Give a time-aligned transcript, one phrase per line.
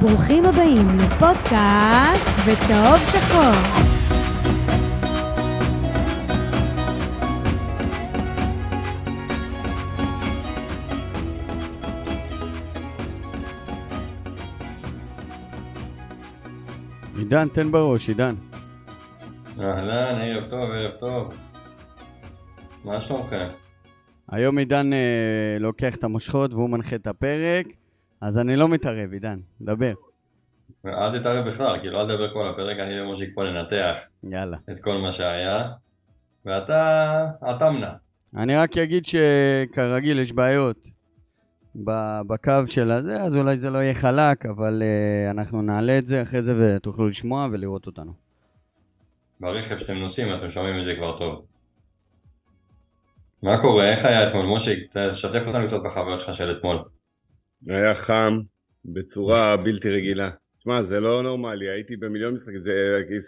[0.00, 3.88] ברוכים הבאים לפודקאסט בצהוב שחור.
[17.18, 18.34] עידן, תן בראש, עידן.
[19.60, 21.34] אהלן, ערב טוב, ערב טוב.
[22.84, 23.48] מה שלומכם?
[24.28, 27.66] היום עידן אה, לוקח את המושכות והוא מנחה את הפרק,
[28.20, 29.92] אז אני לא מתערב, עידן, דבר.
[30.86, 34.56] אל תתערב בכלל, כאילו אל תדבר כל הפרק, אני ומושיק פה לנתח יאללה.
[34.70, 35.68] את כל מה שהיה,
[36.44, 37.92] ואתה, אתה מנע.
[38.36, 40.90] אני רק אגיד שכרגיל יש בעיות
[42.26, 46.22] בקו של הזה, אז אולי זה לא יהיה חלק, אבל אה, אנחנו נעלה את זה
[46.22, 48.12] אחרי זה ותוכלו לשמוע ולראות אותנו.
[49.40, 51.44] ברכב שאתם נוסעים אתם שומעים את זה כבר טוב.
[53.42, 53.90] מה קורה?
[53.90, 54.46] איך היה אתמול?
[54.46, 56.84] מושיק, תשתף אותנו קצת בחוויות שלך של אתמול.
[57.66, 58.40] היה חם
[58.84, 60.30] בצורה בלתי רגילה.
[60.58, 62.70] תשמע, זה לא נורמלי, הייתי במיליון משחקים, זה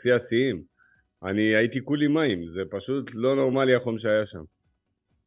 [0.02, 0.62] שיא השיאים.
[1.24, 4.42] אני הייתי כולי מים, זה פשוט לא נורמלי החום שהיה שם.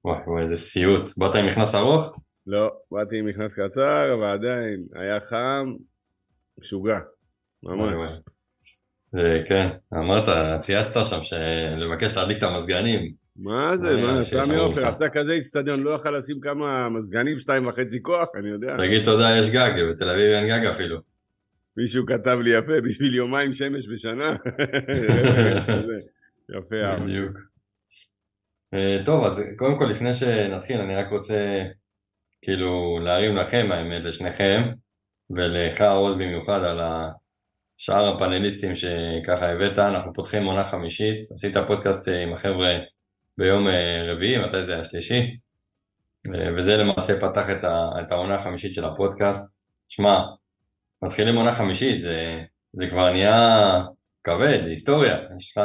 [0.05, 1.17] וואי וואי, איזה סיוט.
[1.17, 2.19] באת עם מכנס ארוך?
[2.47, 5.73] לא, באתי עם מכנס קצר, ועדיין היה חם,
[6.59, 6.99] משוגע,
[7.63, 7.93] וואי, ממש.
[7.93, 8.09] וואי.
[9.11, 11.35] זה, כן, אמרת, צייצת שם
[11.77, 13.22] לבקש להדליק את המזגנים.
[13.35, 14.87] מה זה, אני מה, סמי עופר.
[14.87, 18.77] עשה כזה איצטדיון, לא יכל לשים כמה מזגנים, שתיים וחצי כוח, אני יודע.
[18.77, 20.97] תגיד תודה, יש גג, בתל אביב אין גג אפילו.
[21.77, 24.35] מישהו כתב לי יפה, בשביל יומיים שמש בשנה.
[26.57, 26.95] יפה.
[27.03, 27.37] בדיוק.
[28.73, 31.63] אה, טוב, אז קודם כל לפני שנתחיל, אני רק רוצה
[32.41, 34.61] כאילו להרים לכם, האמת, לשניכם,
[35.35, 36.79] ולך עוז במיוחד על
[37.77, 42.69] שאר הפאנליסטים שככה הבאת, אנחנו פותחים עונה חמישית, עשית פודקאסט אה, עם החבר'ה
[43.37, 45.37] ביום אה, רביעי, מתי זה היה שלישי?
[46.35, 49.61] אה, וזה למעשה פתח את, ה, את העונה החמישית של הפודקאסט.
[49.89, 50.23] שמע,
[51.03, 52.41] מתחילים עונה חמישית, זה,
[52.73, 53.81] זה כבר נהיה
[54.23, 55.17] כבד, היסטוריה.
[55.37, 55.63] יש לך,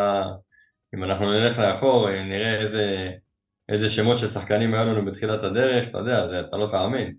[0.95, 3.11] אם אנחנו נלך לאחור, אה, נראה איזה,
[3.69, 7.15] איזה שמות של שחקנים היו לנו בתחילת הדרך, אתה יודע, זה, אתה לא תאמין.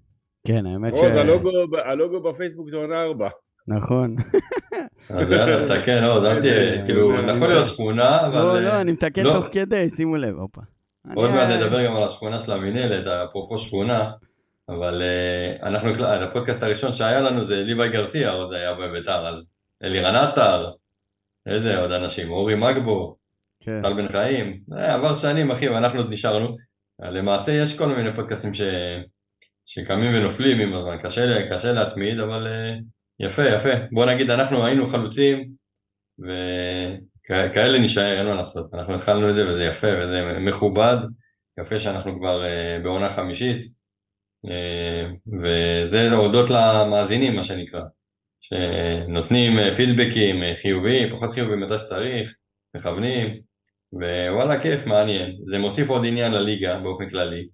[0.48, 1.00] כן, האמת ש...
[1.00, 3.30] עוז, הלוגו- הלוגו בפייסבוק זה עונה ארבע.
[3.70, 4.16] נכון.
[5.10, 8.42] אז יאללה, תקן, עוד, אל תהיה, כאילו, אתה יכול להיות שכונה, אבל...
[8.42, 9.34] לא, לא, אני מתקן לא.
[9.34, 10.62] תוך כדי, שימו לב, הופה.
[11.16, 14.12] עוד אני- מעט נדבר גם על השכונה של המינהלת, אפרופו שכונה,
[14.70, 19.50] אבל אה, אנחנו, הפודקאסט הראשון שהיה לנו זה ליוואי גרסיה, או זה היה בביתר, אז
[19.84, 20.72] אלירן עטר,
[21.48, 23.16] איזה עוד אנשים, אורי מגבו,
[23.64, 23.82] כן.
[23.82, 26.56] טל בן חיים, עבר שנים אחי, ואנחנו עוד נשארנו.
[27.02, 28.62] למעשה יש כל מיני פודקאסטים ש...
[29.66, 32.76] שקמים ונופלים עם הזמן, קשה, קשה להתמיד, אבל אה,
[33.20, 33.70] יפה, יפה.
[33.92, 35.52] בוא נגיד, אנחנו היינו חלוצים,
[36.20, 38.74] וכאלה נשאר, אין מה לעשות.
[38.74, 40.98] אנחנו התחלנו את זה וזה יפה וזה מכובד,
[41.60, 43.72] יפה שאנחנו כבר אה, בעונה חמישית,
[44.46, 45.10] אה,
[45.42, 47.82] וזה להודות למאזינים, מה שנקרא,
[48.42, 52.36] שנותנים אה, פידבקים אה, חיוביים, פחות חיוביים מתי שצריך,
[52.76, 53.42] מכוונים,
[53.94, 55.38] ווואלה כיף, מעניין.
[55.46, 57.48] זה מוסיף עוד עניין לליגה באופן כללי,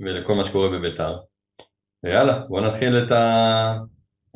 [0.00, 1.18] ולכל מה שקורה בביתר.
[2.04, 3.76] ויאללה, בוא נתחיל את, ה...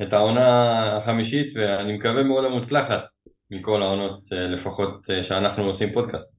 [0.01, 3.03] את העונה החמישית, ואני מקווה מאוד המוצלחת
[3.51, 6.37] מכל העונות, אה, לפחות אה, שאנחנו עושים פודקאסט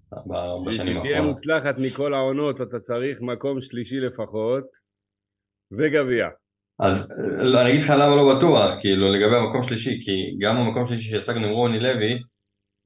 [0.66, 1.36] בשנים שתהיה האחרונות.
[1.36, 4.64] מוצלחת מכל העונות, אתה צריך מקום שלישי לפחות,
[5.72, 6.28] וגביע.
[6.78, 10.56] אז אה, לא, אני אגיד לך למה לא בטוח, כאילו לגבי המקום שלישי, כי גם
[10.56, 12.22] המקום שלישי שהשגנו עם רוני לוי,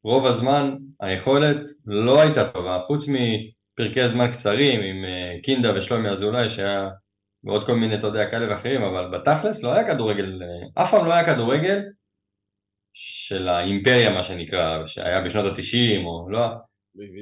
[0.04, 4.96] רוב הזמן היכולת לא הייתה טובה, חוץ מפרקי זמן קצרים עם
[5.42, 6.88] קינדה ושלומי אזולאי שהיה
[7.44, 11.06] ועוד כל מיני, אתה יודע, כאלה ואחרים, אבל בתכלס לא היה כדורגל, אה, אף פעם
[11.06, 11.78] לא היה כדורגל
[12.92, 16.40] של האימפריה מה שנקרא, שהיה בשנות התשעים, או לא,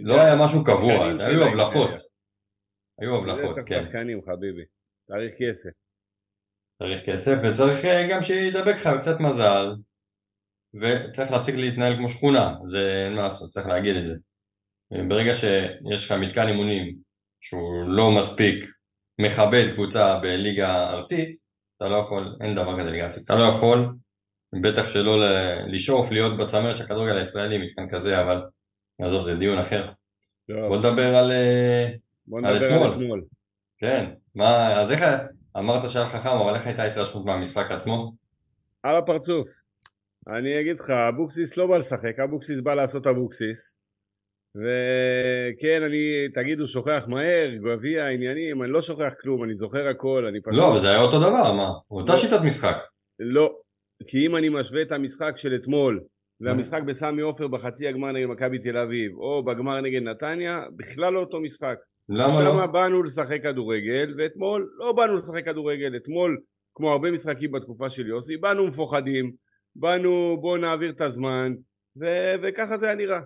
[0.03, 1.45] לא היה משהו קבוע, היו.
[1.45, 1.91] הבלחות,
[2.99, 3.85] היו הבלחות, צריך כן.
[3.85, 4.65] שחקנים חביבי,
[5.07, 5.71] צריך כסף.
[6.79, 9.67] צריך כסף וצריך אה, גם שידבק לך קצת מזל
[10.75, 14.15] וצריך להפסיק להתנהל כמו שכונה, זה אין מה לעשות, צריך להגיד את זה.
[15.09, 16.97] ברגע שיש לך מתקן אימונים
[17.41, 18.80] שהוא לא מספיק
[19.21, 21.37] מכבד קבוצה בליגה ארצית,
[21.77, 23.95] אתה לא יכול, אין דבר כזה ליגה ארצית, אתה לא יכול,
[24.63, 28.43] בטח שלא ל- לשאוף להיות בצמרת של הכדורגל הישראלי, מתקן כזה, אבל
[29.03, 29.93] עזוב, זה דיון אחר.
[30.49, 31.33] טוב, בוא נדבר על...
[31.33, 31.89] אה,
[32.27, 32.87] בוא על נדבר אתמול.
[32.87, 33.25] על אתמול.
[33.79, 35.03] כן, מה, אז איך,
[35.57, 38.13] אמרת שהיה לך חם, אבל איך הייתה ההתרשמות מהמשחק עצמו?
[38.83, 39.49] על הפרצוף.
[40.29, 43.80] אני אגיד לך, אבוקסיס לא בא לשחק, אבוקסיס בא לעשות אבוקסיס.
[44.57, 50.41] וכן, אני, תגידו, שוכח מהר, גביע, עניינים, אני לא שוכח כלום, אני זוכר הכל, אני
[50.41, 50.55] פשוט...
[50.55, 51.71] לא, זה היה אותו דבר, מה?
[51.91, 52.19] אותה לא.
[52.19, 52.77] שיטת משחק.
[53.21, 53.55] לא,
[54.07, 56.01] כי אם אני משווה את המשחק של אתמול
[56.41, 61.21] והמשחק בסמי עופר בחצי הגמר נגד מכבי תל אביב, או בגמר נגד נתניה, בכלל לא
[61.21, 61.77] אותו משחק.
[62.09, 62.65] למה לא?
[62.65, 65.97] שם באנו לשחק כדורגל, ואתמול לא באנו לשחק כדורגל.
[65.97, 66.39] אתמול,
[66.75, 69.33] כמו הרבה משחקים בתקופה של יוסי, באנו מפוחדים,
[69.77, 71.55] באנו, בואו נעביר את הזמן,
[72.01, 73.21] ו- וככה זה היה נראה.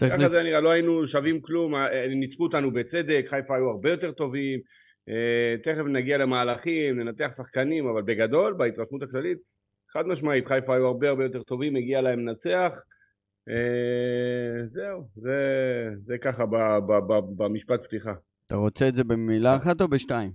[0.00, 0.30] ככה לז...
[0.30, 4.12] זה היה נראה, לא היינו שווים כלום, אה, ניצחו אותנו בצדק, חיפה היו הרבה יותר
[4.12, 4.60] טובים,
[5.08, 9.38] אה, תכף נגיע למהלכים, ננתח שחקנים, אבל בגדול, בהתרשמות הכללית,
[9.92, 12.82] חד משמעית, חיפה היו הרבה הרבה יותר טובים, הגיע להם לנצח,
[13.48, 15.38] אה, זהו, זה,
[16.04, 18.14] זה ככה ב, ב, ב, במשפט פתיחה,
[18.46, 20.32] אתה רוצה את זה במילה אחת או בשתיים?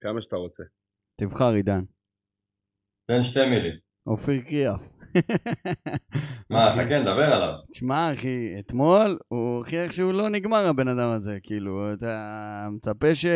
[0.00, 0.62] כמה שאתה רוצה.
[1.16, 1.80] תבחר, עידן.
[3.06, 3.74] תן שתי מילים.
[4.06, 4.97] אופיר קריאף.
[6.50, 7.54] מה, חכה, נדבר עליו.
[7.72, 11.38] שמע, אחי, אתמול הוא הוכיח שהוא לא נגמר, הבן אדם הזה.
[11.42, 13.26] כאילו, אתה מצפה ש...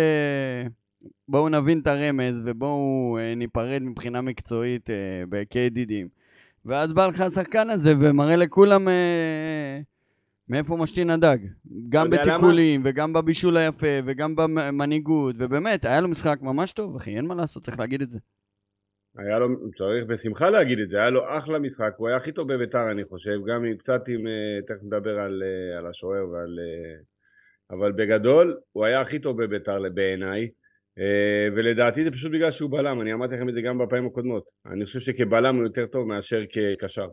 [1.29, 6.09] בואו נבין את הרמז ובואו אה, ניפרד מבחינה מקצועית אה, כידידים.
[6.65, 9.81] ואז בא לך השחקן הזה ומראה לכולם אה,
[10.49, 11.39] מאיפה משתין הדג.
[11.89, 17.27] גם בתיקולים וגם בבישול היפה וגם במנהיגות, ובאמת, היה לו משחק ממש טוב, אחי, אין
[17.27, 18.19] מה לעשות, צריך להגיד את זה.
[19.19, 19.49] היה לו,
[19.79, 23.05] צריך בשמחה להגיד את זה, היה לו אחלה משחק, הוא היה הכי טוב בביתר אני
[23.05, 26.59] חושב, גם עם קצת עם, אה, תכף נדבר על, אה, על השוער ועל...
[26.59, 27.01] אה,
[27.77, 30.49] אבל בגדול, הוא היה הכי טוב בביתר בעיניי,
[31.57, 34.85] ולדעתי זה פשוט בגלל שהוא בלם, אני אמרתי לכם את זה גם בפעמים הקודמות, אני
[34.85, 37.07] חושב שכבלם הוא יותר טוב מאשר כקשר.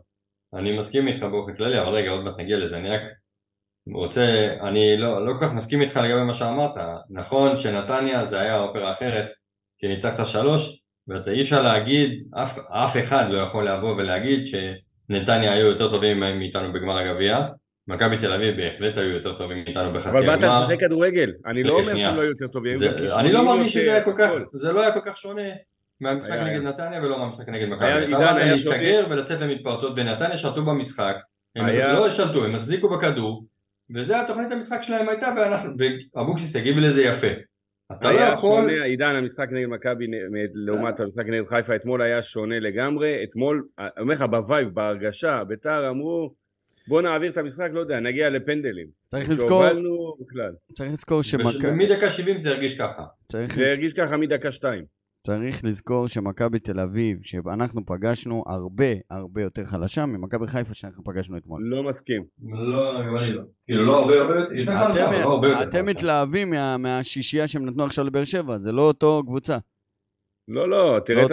[0.54, 3.02] אני מסכים איתך באופן כללי, אבל רגע, עוד מעט נגיע לזה, אני רק
[3.94, 6.74] רוצה, אני לא, לא כל כך מסכים איתך לגבי מה שאמרת,
[7.10, 9.28] נכון שנתניה זה היה אופרה אחרת,
[9.78, 10.79] כי ניצחת שלוש,
[11.10, 16.20] ואתה אי אפשר להגיד, אף, אף אחד לא יכול לבוא ולהגיד שנתניה היו יותר טובים
[16.20, 17.40] מאיתנו בגמר הגביע,
[17.88, 20.34] מכבי תל אביב בהחלט היו יותר טובים מאיתנו בחצי הגמר.
[20.34, 22.76] אבל באת לשחק כדורגל, אני לא אומר שהם לא היו יותר טובים.
[23.18, 25.42] אני לא מרגיש שזה היה כל כך, זה לא היה כל כך שונה
[26.00, 28.16] מהמשחק נגד נתניה ולא מהמשחק נגד מכבי.
[28.16, 31.16] אתה באת להסתגר ולצאת למתפרצות בנתניה, שלטו במשחק,
[31.56, 33.46] הם לא שלטו, הם החזיקו בכדור,
[33.94, 35.28] וזה התוכנית המשחק שלהם הייתה,
[36.14, 37.49] ואבוקסיס הגיב לזה יפה.
[37.92, 38.62] אתה לא יכול...
[38.62, 40.06] שונה, עידן, המשחק נגד מכבי
[40.54, 43.24] לעומת המשחק נגד חיפה אתמול היה שונה לגמרי.
[43.24, 46.34] אתמול, אני אומר לך, ב vibe, בהרגשה, ביתר אמרו,
[46.88, 48.86] בוא נעביר את המשחק, לא יודע, נגיע לפנדלים.
[49.08, 49.48] צריך לזכור...
[49.48, 50.52] שהובלנו בכלל.
[50.74, 51.70] צריך לזכור שמכבי...
[51.70, 53.04] מדקה 70 זה הרגיש ככה.
[53.32, 54.84] זה הרגיש ככה מדקה 2.
[55.30, 61.36] צריך לזכור שמכבי תל אביב, שאנחנו פגשנו הרבה הרבה יותר חלשה ממכבי חיפה שאנחנו פגשנו
[61.36, 61.62] אתמול.
[61.64, 62.24] לא מסכים.
[62.42, 63.42] לא, גם אני לא.
[63.64, 67.84] כאילו לא הרבה הרבה יותר חלשה, אבל לא הרבה יותר אתם מתלהבים מהשישייה שהם נתנו
[67.84, 69.58] עכשיו לבאר שבע, זה לא אותו קבוצה.
[70.48, 71.32] לא, לא, תראה את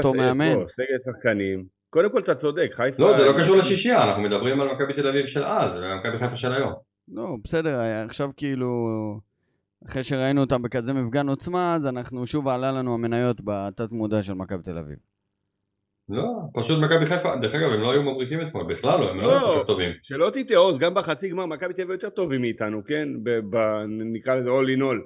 [0.70, 1.66] סגל שחקנים.
[1.90, 3.04] קודם כל אתה צודק, חיפה...
[3.04, 6.38] לא, זה לא קשור לשישייה, אנחנו מדברים על מכבי תל אביב של אז ומכבי חיפה
[6.38, 6.74] של היום.
[7.08, 8.68] לא, בסדר, עכשיו כאילו...
[9.86, 14.34] אחרי שראינו אותם בכזה מפגן עוצמה, אז אנחנו שוב עלה לנו המניות בתת מודע של
[14.34, 14.98] מכבי תל אביב.
[16.10, 19.32] לא, פשוט מכבי חיפה, דרך אגב הם לא היו מבריקים אתמול, בכלל לא, הם לא
[19.32, 19.92] היו לא, יותר טובים.
[20.04, 23.08] שלא תטעה עוז, גם בחצי גמר מכבי תל אביב יותר טובים מאיתנו, כן?
[24.14, 25.02] נקרא לזה all in all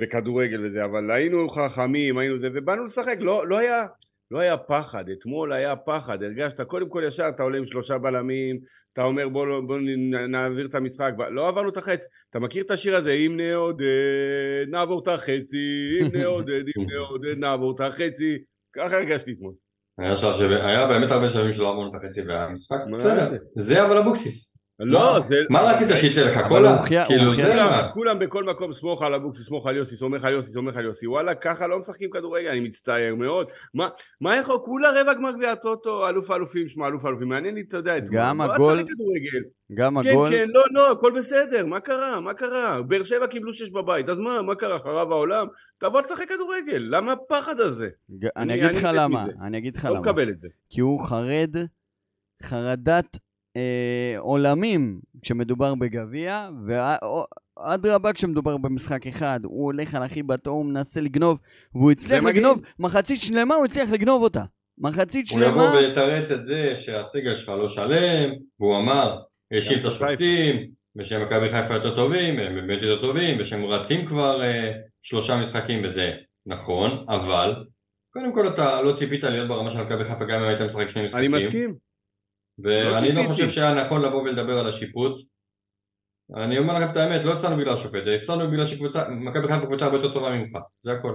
[0.00, 3.86] בכדורגל וזה, אבל היינו חכמים, היינו זה, ובאנו לשחק, לא, לא היה...
[4.30, 8.58] לא היה פחד, אתמול היה פחד, הרגשת, קודם כל ישר אתה עולה עם שלושה בלמים,
[8.98, 9.78] אתה אומר בוא, בוא
[10.28, 15.02] נעביר את המשחק, לא עברנו את החץ, אתה מכיר את השיר הזה, אם נעודד נעבור
[15.02, 18.38] את החצי, אם נעודד, אם נעודד נעבור את החצי,
[18.76, 19.52] ככה הרגשתי אתמול.
[19.98, 20.14] היה,
[20.66, 22.78] היה באמת הרבה שלבים שלא עברנו את החצי והמשחק,
[23.56, 23.86] זה?
[23.86, 24.57] אבל אבוקסיס.
[24.80, 25.34] לא, זה...
[25.50, 26.40] מה רצית שיצא לך?
[26.48, 26.78] קולה?
[27.06, 30.50] כאילו זה אז כולם בכל מקום סמוך על אבוקסיס, סמוך על יוסי, סומך על יוסי,
[30.50, 33.50] סומך על יוסי, וואלה ככה לא משחקים כדורגל, אני מצטער מאוד.
[34.20, 37.76] מה יכול, כולה רבע גמר גביע הטוטו, אלוף האלופים, שמע אלוף האלופים, מעניין לי, אתה
[37.76, 38.84] יודע, גם הגול,
[39.74, 43.52] גם הגול, כן כן, לא לא, הכל בסדר, מה קרה, מה קרה, באר שבע קיבלו
[43.52, 45.46] שש בבית, אז מה, מה קרה, חרב העולם,
[45.78, 47.88] תבוא לשחק כדורגל, למה הפחד הזה?
[48.36, 51.56] אני אגיד לך למה, אני אגיד לך למה, לא מקבל את זה, כי הוא חרד,
[52.42, 53.18] חרדת
[53.56, 61.00] אה, עולמים כשמדובר בגביע, ואדרבה כשמדובר במשחק אחד, הוא הולך על הכי בטוב, הוא מנסה
[61.00, 61.38] לגנוב,
[61.74, 64.44] והוא הצליח לגנוב, מחצית שלמה הוא הצליח לגנוב אותה.
[64.78, 65.46] מחצית שלמה...
[65.46, 69.18] הוא יבוא ויתרץ את זה שהסגל שלך לא שלם, והוא אמר,
[69.52, 74.42] האשים את השופטים, ושהם מכבי חיפה יותר טובים, הם באמת יותר טובים, ושהם רצים כבר
[74.42, 76.12] אה, שלושה משחקים וזה
[76.46, 77.54] נכון, אבל
[78.12, 81.04] קודם כל אתה לא ציפית להיות ברמה של מכבי חיפה גם אם היית משחק שני
[81.04, 81.34] משחקים.
[81.34, 81.87] אני מסכים.
[82.58, 85.20] ואני לא, לא חושב שהיה נכון לבוא ולדבר על השיפוט.
[86.36, 89.96] אני אומר לכם את האמת, לא הפסדנו בגלל השופט, הפסדנו בגלל שמכבי חיפה קבוצה הרבה
[89.96, 91.14] יותר טובה ממך, זה הכל.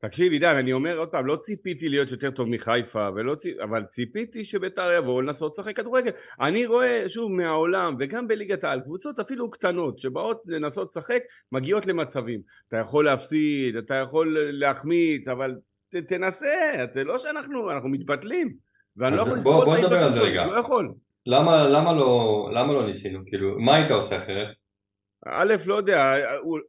[0.00, 3.08] תקשיב עידן, אני אומר עוד פעם, לא ציפיתי להיות יותר טוב מחיפה,
[3.38, 3.58] ציפ...
[3.60, 6.10] אבל ציפיתי שביתר יבואו לנסות לשחק כדורגל.
[6.40, 11.22] אני רואה, שוב, מהעולם, וגם בליגת העל, קבוצות אפילו קטנות, שבאות לנסות לשחק,
[11.52, 12.40] מגיעות למצבים.
[12.68, 15.54] אתה יכול להפסיד, אתה יכול להחמיץ, אבל
[15.88, 18.56] ת, תנסה, זה לא שאנחנו, אנחנו מתבטלים.
[18.96, 20.46] ואני לא יכול ההתבטאות, בוא נדבר על זה רגע.
[20.46, 20.94] לא יכול.
[21.26, 23.20] למה, למה, לא, למה לא ניסינו?
[23.26, 24.48] כאילו, מה היית עושה אחרת?
[25.26, 26.14] א', לא יודע,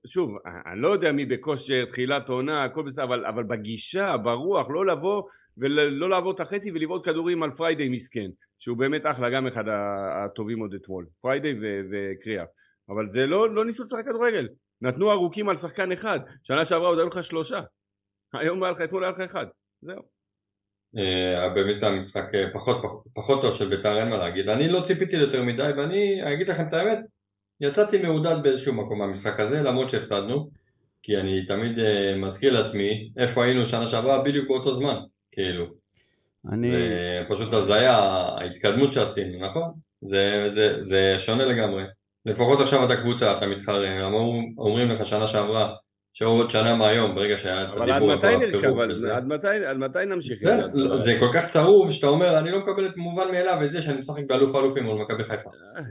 [0.08, 0.32] שוב,
[0.72, 5.24] אני לא יודע מי בכושר, תחילת עונה, הכל בסדר, אבל, אבל בגישה, ברוח, לא לבוא
[5.58, 8.30] ולא לעבור את החצי ולבעוט כדורים על פריידיי מסכן.
[8.60, 11.54] שהוא באמת אחלה, גם אחד הטובים עוד אתמול, פריידי
[11.92, 12.48] וקריאף.
[12.90, 14.48] אבל זה לא, לא ניסו לשחק כדורגל.
[14.82, 16.20] נתנו ארוכים על שחקן אחד.
[16.44, 17.62] שנה שעברה עוד היו לך שלושה.
[18.34, 19.46] היום היה לך, אתמול היה לך אחד.
[19.82, 20.15] זהו.
[20.98, 24.50] אה, באמת המשחק אה, פחות, פחות, פחות טוב של בית"ר אין מה להגיד.
[24.50, 27.00] אני לא ציפיתי ליותר מדי ואני אגיד לכם את האמת,
[27.62, 30.50] יצאתי מעודד באיזשהו מקום מהמשחק הזה למרות שהפסדנו
[31.04, 31.82] כי אני תמיד uh,
[32.18, 34.96] מזכיר לעצמי איפה היינו שנה שעברה בדיוק באותו זמן
[35.32, 35.66] כאילו.
[36.52, 36.70] אני...
[36.70, 39.72] זה פשוט הזיה ההתקדמות שעשינו נכון?
[40.02, 41.84] זה, זה, זה שונה לגמרי.
[42.26, 44.08] לפחות עכשיו אתה קבוצה אתה מתחרה
[44.58, 45.76] אומרים לך שנה שעברה
[46.18, 48.80] שעוד שנה מהיום, ברגע שהיה את הדיבור אבל עד מתי נרכב?
[49.12, 50.40] עד מתי, עד מתי נמשיך?
[50.44, 50.62] זה,
[50.96, 54.00] זה כל כך צרוב שאתה אומר, אני לא מקבל את מובן מאליו את זה שאני
[54.00, 55.50] משחק באלוף האלופים מול מכבי חיפה.
[55.78, 55.82] אה,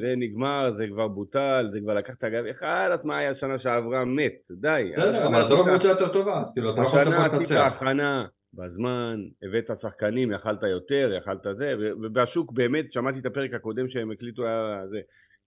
[0.00, 4.04] זה נגמר, זה כבר בוטל, זה כבר לקח את הגב, אחד, מה היה שנה שעברה
[4.04, 4.90] מת, די.
[4.92, 7.12] בסדר, אבל אתה לא קבוצה יותר טובה, אז כאילו אתה לא לצפות לנצח.
[7.12, 13.54] השנה עשית הכנה בזמן, הבאת שחקנים, יכלת יותר, יכלת זה, ובשוק באמת, שמעתי את הפרק
[13.54, 14.42] הקודם שהם הקליטו,
[14.90, 15.00] זה.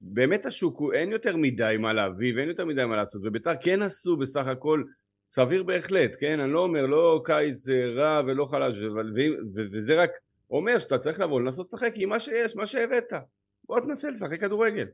[0.04, 3.82] באמת השוק הוא אין יותר מדי מה להביא ואין יותר מדי מה לעשות וביתר כן
[3.82, 4.84] עשו בסך הכל
[5.28, 6.40] סביר בהחלט כן?
[6.40, 8.76] אני לא אומר לא קיץ רע ולא חלש
[9.72, 10.12] וזה רק
[10.52, 13.14] אומר שאתה צריך לבוא לנסות לשחק עם מה שיש מה שהבאת.
[13.64, 14.88] בוא תנסה לשחק כדורגל.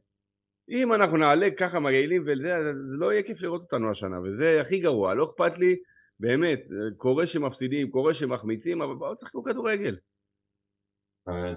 [0.69, 4.79] אם אנחנו נעלה ככה מגעילים וזה זה לא יהיה כיף לראות אותנו השנה וזה הכי
[4.79, 5.13] גרוע.
[5.13, 5.75] לא אכפת לי
[6.19, 6.59] באמת
[6.97, 9.95] קורה שמפסידים קורה שמחמיצים אבל בואו תשחקו כדורגל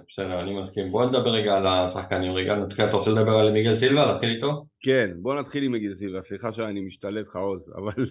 [0.09, 0.89] בסדר, אני מסכים.
[0.91, 2.33] בוא נדבר רגע על השחקנים.
[2.33, 4.07] רגע, נתחיל, אתה רוצה לדבר על מיגל סילבה?
[4.07, 4.67] להתחיל איתו?
[4.81, 6.23] כן, בוא נתחיל עם מיגל סילבה.
[6.23, 8.05] סליחה שאני משתלט לך עוז, אבל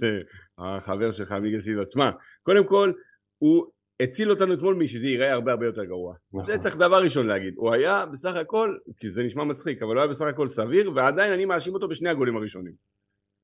[0.60, 1.86] אה, החבר שלך מיגל סילבה.
[1.86, 2.10] תשמע,
[2.44, 2.92] קודם כל,
[3.38, 3.66] הוא
[4.02, 6.16] הציל אותנו אתמול משזה ייראה הרבה הרבה יותר גרוע.
[6.34, 6.44] נכון.
[6.44, 7.54] זה צריך דבר ראשון להגיד.
[7.56, 11.34] הוא היה בסך הכל, כי זה נשמע מצחיק, אבל הוא היה בסך הכל סביר, ועדיין
[11.34, 12.74] אני מאשים אותו בשני הגולים הראשונים.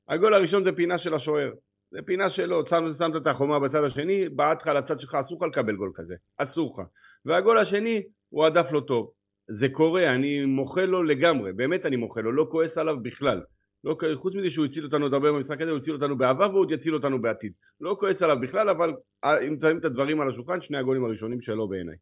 [0.09, 1.51] הגול הראשון זה פינה של השוער.
[1.91, 5.75] זה פינה שלו, שמת את החומה בצד השני, בעט לך לצד שלך, אסור לך לקבל
[5.75, 6.15] גול כזה.
[6.37, 6.87] אסור לך.
[7.27, 9.11] והגול השני הוא הדף לא טוב.
[9.49, 13.41] זה קורה, אני מוחל לו לגמרי, באמת אני מוחל לו, לא כועס עליו בכלל.
[13.83, 16.59] לא, חוץ מזה שהוא הציל אותנו עוד הרבה במשחק הזה, הוא הציל אותנו בעבר והוא
[16.59, 17.51] עוד יציל אותנו בעתיד.
[17.81, 18.93] לא כועס עליו בכלל, אבל
[19.23, 21.95] אה, אם שמים את הדברים על השולחן, שני הגולים הראשונים שלו בעיניי.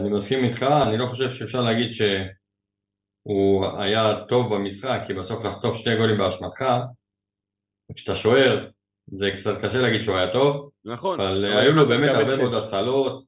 [0.00, 5.76] אני מסכים איתך, אני לא חושב שאפשר להגיד שהוא היה טוב במשחק, כי בסוף לחטוף
[5.76, 6.64] שני גולים באשמתך,
[7.94, 8.68] כשאתה שוער,
[9.06, 13.24] זה קצת קשה להגיד שהוא היה טוב, נכון, אבל היו לו באמת הרבה מאוד הצלות,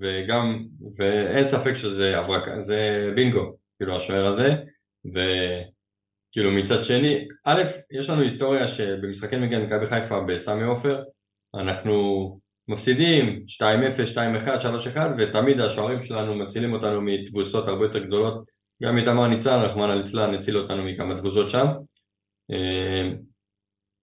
[0.00, 0.64] וגם,
[0.96, 4.54] ואין ספק שזה הברקה, זה בינגו, כאילו השוער הזה,
[5.04, 11.02] וכאילו מצד שני, א', יש לנו היסטוריה שבמשחקי מגן מכבי חיפה בסמי עופר,
[11.54, 13.64] אנחנו מפסידים 2-0,
[14.44, 18.44] 2-1, 3-1, ותמיד השוערים שלנו מצילים אותנו מתבוסות הרבה יותר גדולות,
[18.82, 21.66] גם איתמר ניצן, רחמנא ליצלן, הציל אותנו מכמה תבוסות שם.
[22.52, 23.10] אה,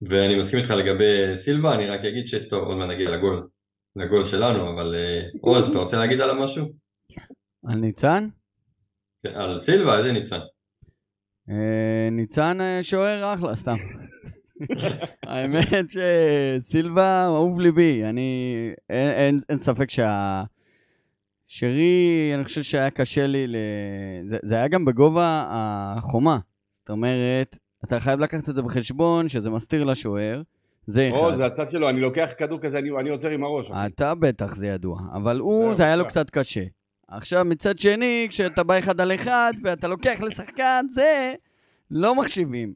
[0.02, 3.48] ואני מסכים איתך לגבי סילבה, אני רק אגיד שטוב, עוד מעט נגיע לגול
[3.96, 6.66] לגול שלנו, אבל אה, עוז, אתה רוצה להגיד עליו משהו?
[7.66, 8.28] על ניצן?
[9.22, 10.38] כן, על סילבה, איזה ניצן?
[11.50, 13.76] אה, ניצן אה, שוער אחלה, סתם.
[15.26, 20.42] האמת שסילבה אהוב ליבי, אני, אין, אין, אין ספק שה...
[21.46, 23.56] שרי, אני חושב שהיה קשה לי, ל...
[24.26, 26.38] זה, זה היה גם בגובה החומה.
[26.80, 30.42] זאת אומרת, אתה חייב לקחת את זה בחשבון, שזה מסתיר לשוער.
[30.86, 31.16] זה אחד.
[31.16, 33.70] או, זה הצד שלו, אני לוקח כדור כזה, אני, אני עוצר עם הראש.
[33.70, 35.00] אתה בטח, זה ידוע.
[35.14, 36.64] אבל הוא, זה היה לו קצת קשה.
[37.08, 41.32] עכשיו, מצד שני, כשאתה בא אחד על אחד, ואתה לוקח לשחקן, זה
[41.90, 42.72] לא מחשיבים.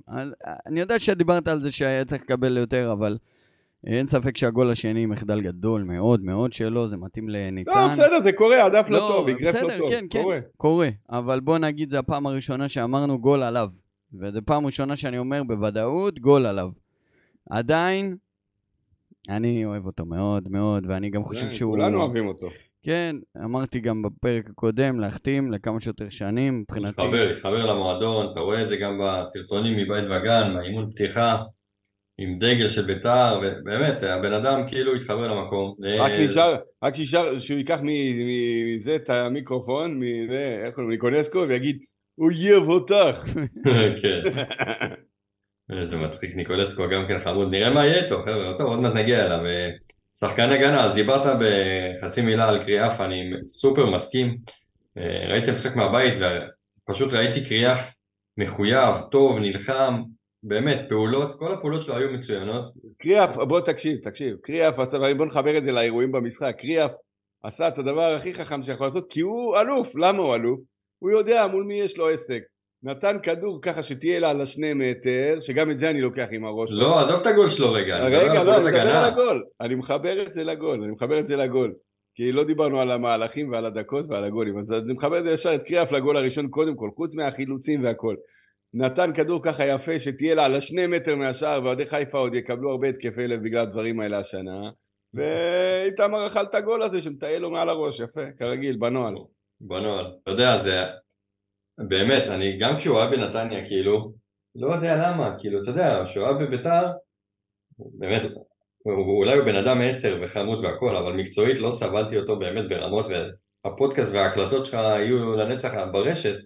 [0.66, 3.18] אני יודע שדיברת על זה שהיה צריך לקבל יותר, אבל
[3.86, 7.80] אין ספק שהגול השני מחדל גדול מאוד מאוד שלו, זה מתאים לניצן.
[7.80, 9.90] לא, בסדר, זה קורה, הדף לא, לא טוב, אגרף לא טוב.
[9.90, 10.38] כן, כן, קורה.
[10.56, 10.88] קורה.
[11.10, 13.68] אבל בוא נגיד, זו הפעם הראשונה שאמרנו גול עליו.
[14.20, 16.68] וזו פעם ראשונה שאני אומר בוודאות, גול עליו.
[17.50, 18.16] עדיין,
[19.28, 21.72] אני אוהב אותו מאוד מאוד, ואני גם חושב שהוא...
[21.72, 22.46] כולנו אוהבים אותו.
[22.82, 27.02] כן, אמרתי גם בפרק הקודם, להחתים לכמה שיותר שנים, מבחינתי.
[27.02, 31.36] להתחבר, להתחבר למועדון, אתה רואה את זה גם בסרטונים מבית וגן, מהאימון פתיחה,
[32.18, 35.74] עם דגל של ביתר, ובאמת, הבן אדם כאילו התחבר למקום.
[35.98, 41.78] רק נשאר, רק נשאר שהוא ייקח מזה את המיקרופון, מזה, איך קוראים, מקונסקו, ויגיד,
[42.14, 43.24] הוא אויב אותך.
[44.02, 44.22] כן.
[45.80, 49.26] איזה מצחיק ניקולסקו גם כן חמוד, נראה מה יהיה איתו חבר'ה, טוב עוד מעט נגיע
[49.26, 49.40] אליו.
[50.18, 54.36] שחקן הגנה, אז דיברת בחצי מילה על קריאף, אני סופר מסכים.
[54.98, 56.14] אה, ראיתי משחק מהבית
[56.88, 57.94] ופשוט ראיתי קריאף
[58.38, 60.02] מחויב, טוב, נלחם,
[60.42, 62.64] באמת, פעולות, כל הפעולות שלו היו מצוינות.
[62.98, 64.74] קריאף, בוא תקשיב, תקשיב, קריאף,
[65.16, 66.90] בוא נחבר את זה לאירועים במשחק, קריאף
[67.42, 70.60] עשה את הדבר הכי חכם שיכול לעשות, כי הוא אלוף, למה הוא אלוף?
[70.98, 72.40] הוא יודע מול מי יש לו עסק.
[72.84, 76.70] נתן כדור ככה שתהיה לה על השני מטר, שגם את זה אני לוקח עם הראש.
[76.72, 78.04] לא, עזוב את הגול שלו רגע.
[78.04, 79.44] רגע, לא, אני מדבר על הגול.
[79.60, 81.74] אני מחבר את זה לגול, אני מחבר את זה לגול.
[82.14, 85.54] כי לא דיברנו על המהלכים ועל הדקות ועל הגולים, אז אני מחבר את זה ישר
[85.54, 88.14] את קריאף לגול הראשון קודם כל, חוץ מהחילוצים והכל.
[88.74, 92.88] נתן כדור ככה יפה שתהיה לה על השני מטר מהשער ואוהדי חיפה עוד יקבלו הרבה
[92.88, 94.70] התקפי לב בגלל הדברים האלה השנה
[95.14, 99.14] ואיתמר אכל את הגול הזה שמטייל לו מעל הראש, יפה, כרגיל, בנוהל.
[99.60, 100.06] בנוהל.
[100.22, 100.82] אתה יודע, זה...
[101.78, 104.12] באמת, אני גם כשהוא היה בנתניה, כאילו,
[104.56, 106.92] לא יודע למה, כאילו, אתה יודע, כשהוא היה בביתר,
[107.78, 108.22] באמת,
[108.78, 113.06] הוא, אולי הוא בן אדם עשר וחמוד והכל, אבל מקצועית לא סבלתי אותו באמת ברמות,
[113.64, 116.36] והפודקאסט וההקלטות שלך יהיו לנצח ברשת,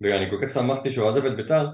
[0.00, 1.66] ואני כל כך שמחתי שהוא עזב את ביתר,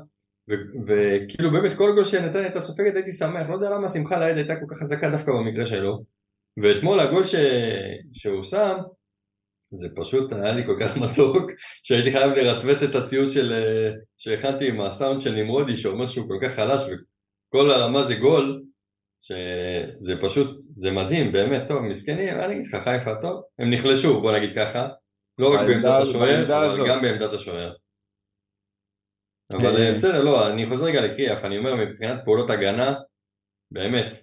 [0.87, 4.55] וכאילו באמת כל גול שנתן הייתה סופגת הייתי שמח, לא יודע למה שמחה לאיד הייתה
[4.61, 6.03] כל כך חזקה דווקא במקרה שלו,
[6.57, 7.35] ואתמול הגול ש...
[8.13, 8.77] שהוא שם,
[9.71, 11.51] זה פשוט היה לי כל כך מתוק,
[11.83, 13.53] שהייתי חייב לרטווט את הציוד של...
[14.19, 18.63] שהכנתי עם הסאונד של נמרודי, שאומר שהוא כל כך חלש, וכל הרמה זה גול,
[19.21, 24.33] שזה פשוט, זה מדהים, באמת, טוב, מסכנים, אני אגיד לך, חיפה, טוב, הם נחלשו, בוא
[24.33, 24.89] נגיד ככה,
[25.39, 27.75] לא רק בעמדת השוער, אבל גם בעמדת השוער.
[29.53, 32.95] אבל אה, בסדר, לא, אני חוזר רגע לקריאף, אני אומר מבחינת פעולות הגנה,
[33.71, 34.15] באמת,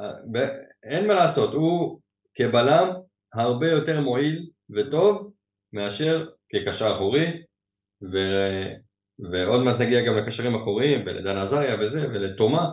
[0.00, 0.48] אה,
[0.82, 2.00] אין מה לעשות, הוא
[2.34, 2.88] כבלם
[3.34, 5.32] הרבה יותר מועיל וטוב
[5.72, 7.42] מאשר כקשר אחורי,
[8.12, 8.16] ו...
[9.32, 12.70] ועוד מעט נגיע גם לקשרים אחוריים ולדן עזריה וזה ולתומה,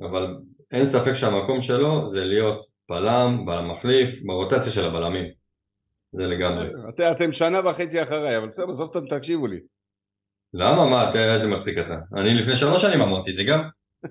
[0.00, 0.36] אבל
[0.70, 5.24] אין ספק שהמקום שלו זה להיות בלם, בלם מחליף, ברוטציה של הבלמים.
[6.12, 6.68] זה לגמרי.
[7.10, 9.60] אתם שנה וחצי אחריי, אבל בסדר, בסוף אתם תקשיבו לי.
[10.54, 10.90] למה?
[10.90, 12.20] מה, תראה איזה מצחיק אתה.
[12.20, 13.68] אני לפני שלוש שנים אמרתי את זה גם.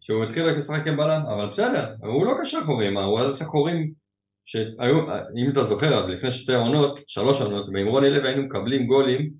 [0.00, 3.92] שהוא התחיל לשחק כבלם, אבל בסדר, הוא לא קשר חורים, הוא היה עשה חורים
[4.44, 5.00] שהיו,
[5.36, 9.30] אם אתה זוכר, אז לפני שתי עונות, שלוש עונות, ועם רוני לוי היינו מקבלים גולים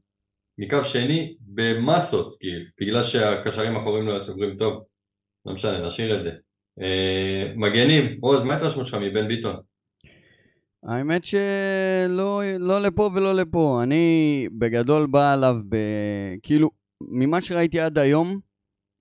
[0.59, 4.85] מקו שני במסות, כאילו, בגלל שהקשרים האחוריים לא היו סוגרים טוב.
[5.47, 6.31] לא משנה, נשאיר את זה.
[6.81, 9.57] אה, מגנים, עוז, מה ההתרשמות שלך מבן ביטון?
[10.85, 13.81] האמת שלא לא לפה ולא לפה.
[13.83, 15.77] אני בגדול בא עליו ב...
[16.43, 18.41] כאילו, ממה שראיתי עד היום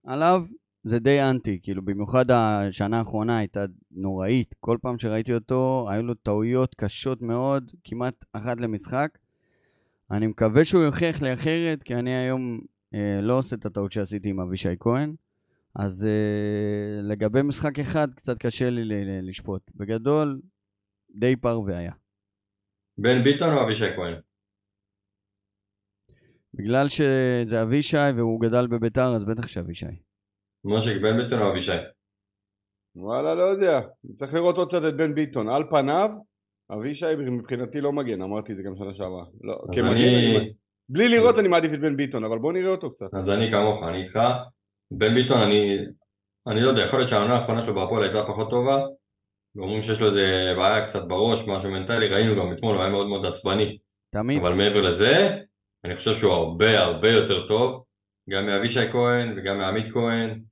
[0.06, 0.46] עליו,
[0.84, 1.60] זה די אנטי.
[1.64, 4.56] כאילו, במיוחד השנה האחרונה הייתה נוראית.
[4.60, 9.18] כל פעם שראיתי אותו, היו לו טעויות קשות מאוד, כמעט אחת למשחק.
[10.12, 12.60] אני מקווה שהוא יוכיח לי אחרת, כי אני היום
[12.94, 15.16] אה, לא עושה את הטעות שעשיתי עם אבישי כהן.
[15.76, 18.84] אז אה, לגבי משחק אחד, קצת קשה לי
[19.22, 19.72] לשפוט.
[19.76, 20.42] בגדול,
[21.16, 21.92] די פרווה היה.
[22.98, 24.14] בן ביטון או אבישי כהן?
[26.54, 30.13] בגלל שזה אבישי והוא גדל בביתר, אז בטח שאבישי.
[30.66, 31.78] מושיק, בן ביטון או אבישי?
[32.96, 33.82] וואלה, לא יודע.
[34.16, 35.50] צריך לראות עוד קצת את בן ביטון.
[35.50, 36.10] על פניו,
[36.72, 39.24] אבישי מבחינתי לא מגן, אמרתי את זה גם שנה שעברה.
[39.42, 40.38] לא, כמגן, אני...
[40.38, 40.54] אני...
[40.90, 43.06] בלי לראות אני מעדיף את בן ביטון, אבל בוא נראה אותו קצת.
[43.14, 44.20] אז אני כמוך, אני איתך.
[44.92, 45.78] בן ביטון, אני,
[46.48, 48.86] אני לא יודע, יכול להיות שהעונה האחרונה שלו בהפועל הייתה פחות טובה,
[49.56, 53.08] ואומרים שיש לו איזה בעיה קצת בראש, משהו מנטלי, ראינו גם אתמול, הוא היה מאוד
[53.08, 53.78] מאוד עצבני.
[54.14, 54.38] תמיד.
[54.38, 55.38] אבל מעבר לזה,
[55.86, 57.84] אני חושב שהוא הרבה הרבה יותר טוב,
[58.30, 60.44] גם מאבישי כהן וגם מעמית כהן,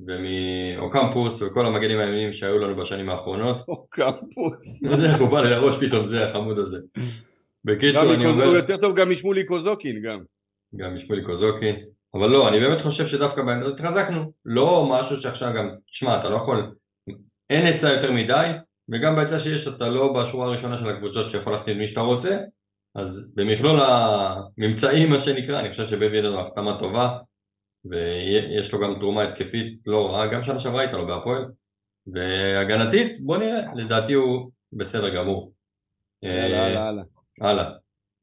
[0.00, 3.56] ומאוקמפוס וכל המגנים הימיים שהיו לנו בשנים האחרונות.
[3.68, 4.82] אוקמפוס.
[4.82, 6.78] לא יודע איך הוא בא לי לראש פתאום זה החמוד הזה.
[7.64, 8.44] בקיצור אני אומר...
[8.44, 10.20] הוא יותר טוב גם משמולי קוזוקין גם.
[10.76, 11.76] גם משמולי קוזוקין.
[12.14, 14.32] אבל לא, אני באמת חושב שדווקא בעמדות התחזקנו.
[14.44, 16.72] לא משהו שעכשיו גם, תשמע, אתה לא יכול
[17.50, 18.46] אין היצע יותר מדי,
[18.88, 22.38] וגם בהיצע שיש אתה לא בשורה הראשונה של הקבוצות שיכול להחתים מי שאתה רוצה,
[22.94, 27.18] אז במכלול הממצאים מה שנקרא, אני חושב שבן זו החתמה טובה,
[27.90, 31.44] ויש לו גם תרומה התקפית לא רעה, גם שנה שעברה הייתה לו בהפועל,
[32.06, 35.52] והגנתית, בוא נראה, לדעתי הוא בסדר גמור.
[36.22, 37.04] יאללה, הלאה, הלאה.
[37.40, 37.72] הלאה.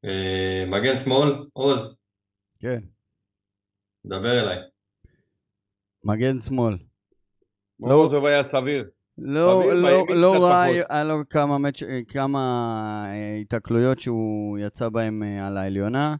[0.04, 1.96] אה, מגן שמאל, עוז.
[2.58, 2.80] כן.
[4.04, 4.58] דבר אליי.
[6.04, 6.76] מגן שמאל.
[7.80, 8.84] לא, זה היה סביר.
[9.18, 11.56] לא, לא, לא רע, היה לו כמה.
[12.08, 12.40] כמה
[13.08, 16.16] אה, התקלויות שהוא יצא בהם אה, על העליונה.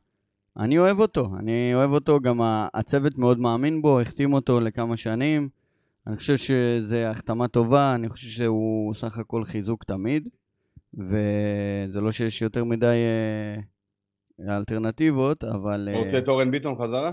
[0.59, 2.41] אני אוהב אותו, אני אוהב אותו, גם
[2.75, 5.49] הצוות מאוד מאמין בו, החתים אותו לכמה שנים.
[6.07, 10.29] אני חושב שזו החתמה טובה, אני חושב שהוא סך הכל חיזוק תמיד,
[10.95, 12.97] וזה לא שיש יותר מדי
[14.41, 15.89] אה, אלטרנטיבות, אבל...
[15.91, 17.13] אתה רוצה את אורן ביטון חזרה?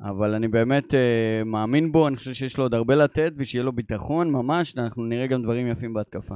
[0.00, 3.72] אבל אני באמת uh, מאמין בו, אני חושב שיש לו עוד הרבה לתת ושיהיה לו
[3.72, 6.34] ביטחון ממש, אנחנו נראה גם דברים יפים בהתקפה.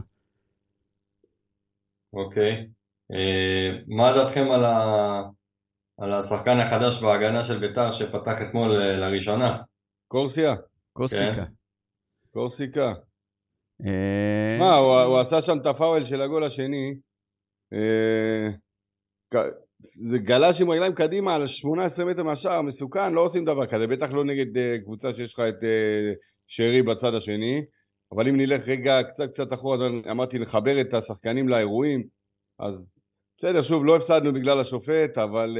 [2.12, 2.52] אוקיי.
[2.52, 2.64] Okay.
[3.12, 5.22] אה, uh, מה דעתכם על, ה...
[6.00, 9.62] על השחקן החדש בהגנה של ביתר שפתח אתמול uh, לראשונה?
[10.08, 10.54] קורסיה.
[10.92, 11.34] קוסטיקה.
[11.34, 11.44] כן.
[12.30, 12.92] קורסיקה.
[14.58, 16.94] מה, הוא, הוא עשה שם את הפאוול של הגול השני.
[19.78, 24.10] זה גלש עם רגליים קדימה על 18 מטר מהשער, מסוכן, לא עושים דבר כזה, בטח
[24.10, 27.64] לא נגד uh, קבוצה שיש לך את uh, שרי בצד השני.
[28.12, 32.06] אבל אם נלך רגע קצת קצת אחורה, אמרתי לחבר את השחקנים לאירועים,
[32.58, 32.99] אז
[33.42, 35.58] בסדר, שוב, לא הפסדנו בגלל השופט, אבל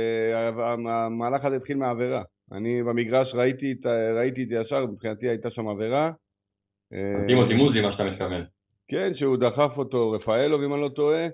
[0.56, 2.22] uh, המהלך הזה התחיל מהעבירה.
[2.52, 6.10] אני במגרש ראיתי את, ראיתי את זה ישר, מבחינתי הייתה שם עבירה.
[7.26, 8.44] טימותי מוזי, מה שאתה מתכוון.
[8.88, 11.28] כן, שהוא דחף אותו, רפאלוב, אם אני לא טועה.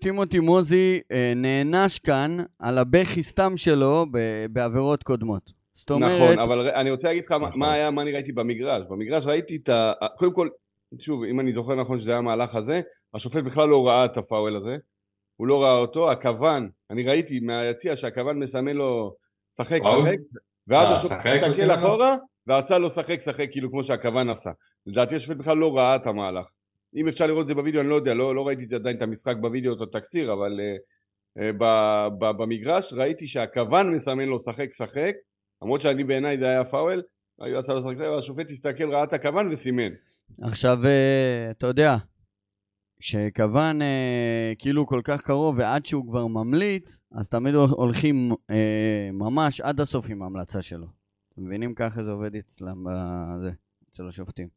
[0.00, 1.00] טימותי מוזי
[1.36, 4.06] נענש כאן על הבכי סתם שלו
[4.50, 5.42] בעבירות קודמות.
[5.74, 6.12] זאת אומרת...
[6.12, 7.60] נכון, אבל אני רוצה להגיד לך נכון.
[7.60, 8.82] מה היה, מה אני ראיתי במגרש.
[8.90, 9.92] במגרש ראיתי את ה...
[10.18, 10.48] קודם כל,
[10.98, 12.80] שוב, אם אני זוכר נכון שזה היה המהלך הזה,
[13.14, 14.76] השופט בכלל לא ראה את הפאוול הזה.
[15.36, 19.14] הוא לא ראה אותו, הכוון, אני ראיתי מהיציע שהכוון מסמן לו
[19.56, 20.16] שחק, שחק,
[20.66, 24.50] ואז אה, השופט הסתכל אחורה, ועשה לו שחק, שחק, כאילו כמו שהכוון עשה.
[24.86, 26.46] לדעתי השופט בכלל לא ראה את המהלך.
[26.96, 29.36] אם אפשר לראות את זה בווידאו, אני לא יודע, לא, לא ראיתי עדיין את המשחק
[29.40, 31.64] בווידאו, את התקציר, אבל uh, uh, ב,
[32.18, 35.12] ב, במגרש ראיתי שהכוון מסמן לו שחק, שחק,
[35.62, 37.02] למרות שאני בעיניי זה היה פאוול,
[37.40, 39.92] היו יצא לו שחק, והשופט הסתכל, ראה את הכוון וסימן.
[40.42, 40.78] עכשיו,
[41.50, 41.96] אתה יודע,
[43.02, 49.60] כשכוון אה, כאילו כל כך קרוב ועד שהוא כבר ממליץ, אז תמיד הולכים אה, ממש
[49.60, 50.86] עד הסוף עם ההמלצה שלו.
[51.32, 53.50] אתם מבינים ככה זה עובד אצלם בזה,
[53.90, 54.48] אצל השופטים.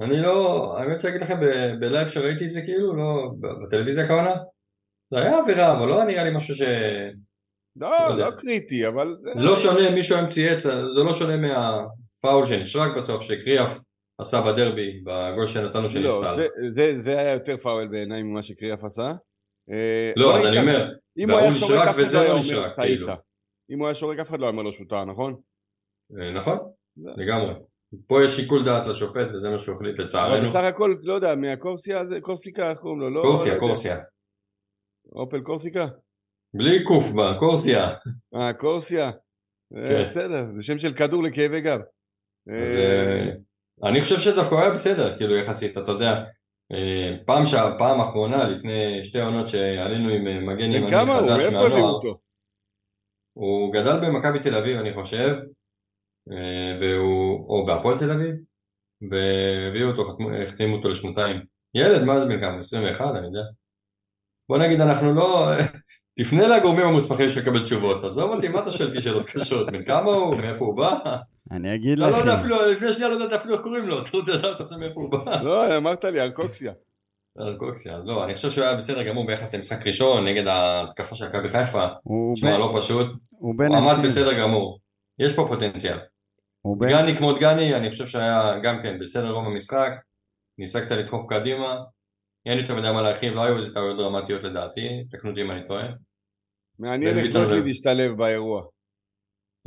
[0.00, 1.40] אני לא, האמת שאני אגיד לכם
[1.80, 4.34] ב live שראיתי את זה כאילו, לא, בטלוויזיה הכוונה,
[5.10, 6.62] זה היה עבירה, אבל לא נראה לי משהו ש...
[7.76, 9.16] לא, לא, לא קריטי, אבל...
[9.34, 13.78] לא שונה, מישהו היום צייץ, זה לא שונה מהפאול שנשרק בסוף, שקריאף
[14.20, 16.00] עשה בדרבי, בגול שנתנו של.
[16.00, 19.12] לא, זה, זה, זה היה יותר פאול בעיניי ממה שקריאף עשה.
[19.70, 20.90] אה, לא, אז אני אומר,
[21.28, 23.08] והוא נשרק וזה לא נשרק, כאילו.
[23.70, 25.40] אם הוא היה שורק אף אחד לא היה אומר לו שוטה, נכון?
[26.20, 26.58] אה, נכון,
[26.96, 27.54] לגמרי.
[28.06, 30.48] פה יש שיקול דעת לשופט וזה מה שהוא החליט לצערנו.
[30.48, 33.10] בסך הכל, לא יודע, מהקורסיה, קורסיקה, איך קוראים לו?
[33.10, 33.96] לא, קורסיה, לא קורסיה.
[35.12, 35.86] אופל קורסיקה?
[36.54, 37.88] בלי קוף בה, קורסיה.
[38.34, 39.06] אה, קורסיה.
[39.06, 40.04] אה, כן.
[40.04, 41.80] בסדר, זה שם של כדור לכאבי גב.
[42.62, 42.76] אז
[43.84, 46.24] אני חושב שדווקא הוא היה בסדר, כאילו יחסית, אתה יודע.
[47.26, 52.00] פעם שהפעם האחרונה, לפני שתי עונות שעלינו עם מגן ימני חדש מהנוער.
[53.32, 55.36] הוא גדל במכבי תל אביב, אני חושב.
[56.32, 58.34] אה, והוא, או בהפועל תל אביב,
[59.10, 61.40] והביאו אותו, החתימו אותו לשנתיים.
[61.74, 62.58] ילד, מה זה בן כמה?
[62.58, 63.42] 21, אני יודע.
[64.48, 65.50] בוא נגיד, אנחנו לא...
[66.18, 68.04] תפנה לגורמים המוסמכים לקבל תשובות.
[68.04, 69.72] עזוב אותי, מה אתה שואל אותי שאלות קשות?
[69.72, 70.36] בן כמה הוא?
[70.36, 71.16] מאיפה הוא בא?
[71.50, 72.12] אני אגיד לך.
[72.12, 74.02] לא יודע אפילו, לפני שנייה לא יודעת אפילו איך קוראים לו.
[74.02, 75.42] אתה רוצה לדעת עכשיו מאיפה הוא בא?
[75.42, 76.72] לא, אמרת לי, ארקוקסיה.
[77.40, 81.48] ארקוקסיה, לא, אני חושב שהוא היה בסדר גמור ביחס למשחק ראשון נגד ההתקפה של מכבי
[81.48, 81.86] חיפה.
[82.34, 83.06] תשמע, לא פשוט.
[83.30, 84.78] הוא עמד בסדר גמור.
[85.18, 85.98] יש פה פוטנציאל.
[86.78, 89.90] דגני כמו דגני, אני חושב שהיה גם כן בסדר רוב המשחק,
[90.58, 91.76] ניסה קצת לדחוף קדימה,
[92.46, 95.68] אין יותר מדי מה להרחיב, לא היו איזה טעויות דרמטיות לדעתי, תקנו אותי אם אני
[95.68, 95.88] טועה.
[96.78, 98.62] מעניין איך גוטליב להשתלב באירוע.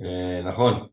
[0.04, 0.88] אה, נכון,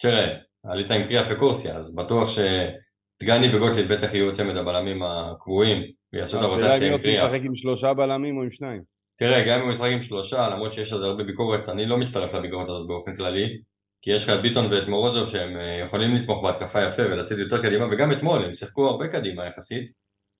[0.00, 5.82] תראה, עלית עם קריאה וקורסיה, אז בטוח שדגני וגוטליב בטח יהיו צמד הבלמים הקבועים,
[6.12, 6.94] ויעשו את הרוטציה עם קריאה.
[6.94, 8.82] השאלה אם ישחק עם שלושה בלמים או עם שניים.
[9.18, 11.98] תראה, גם אם הוא ישחק עם שלושה, למרות שיש על זה הרבה ביקורת, אני לא
[11.98, 13.60] מצטרף לביקורת הזאת באופן כללי,
[14.02, 17.62] כי יש לך את ביטון ואת מורוזוב שהם אה, יכולים לתמוך בהתקפה יפה ולצאת יותר
[17.62, 19.92] קדימה וגם אתמול הם שיחקו הרבה קדימה יחסית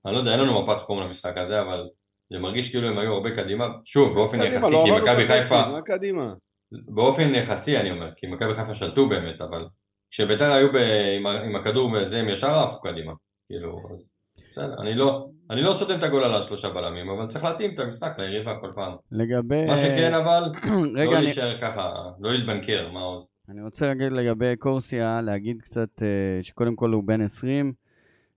[0.07, 1.89] אני לא יודע, אין לנו מפת חום למשחק הזה אבל
[2.33, 6.35] זה מרגיש כאילו הם היו הרבה קדימה שוב באופן יחסי לא כי מכבי חיפה קדימה.
[6.73, 9.67] באופן יחסי אני אומר כי מכבי חיפה שלטו באמת אבל
[10.11, 10.77] כשביתר היו ב...
[11.17, 13.13] עם, עם הכדור וזה הם ישר עפו קדימה.
[13.49, 14.13] כאילו אז
[14.51, 17.79] בסדר אני לא אני לא סותם את הגול על השלושה בלמים אבל צריך להתאים את
[17.79, 18.93] המשחק ליריבה כל פעם.
[19.13, 20.43] לגבי מה שכן אבל
[20.95, 26.05] לא להישאר ככה לא להתבנקר מה עוז אני רוצה להגיד לגבי קורסיה, להגיד קצת uh,
[26.43, 27.73] שקודם כל הוא בן 20,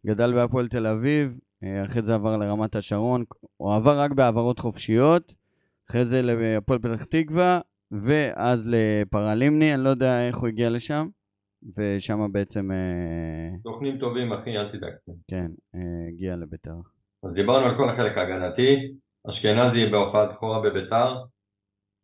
[0.05, 3.23] גדל בהפועל תל אביב, uh, אחרי זה עבר לרמת השרון,
[3.57, 5.33] הוא עבר רק בהעברות חופשיות,
[5.89, 7.59] אחרי זה להפועל פתח תקווה,
[7.91, 11.07] ואז לפרלימני, אני לא יודע איך הוא הגיע לשם,
[11.77, 12.71] ושם בעצם...
[12.71, 14.93] Uh, תוכנים טובים אחי, אל תדאג.
[15.27, 16.75] כן, uh, הגיע לביתר.
[17.23, 18.91] אז דיברנו על כל החלק ההגנתי,
[19.29, 21.15] אשכנזי בהופעת בכורה בביתר,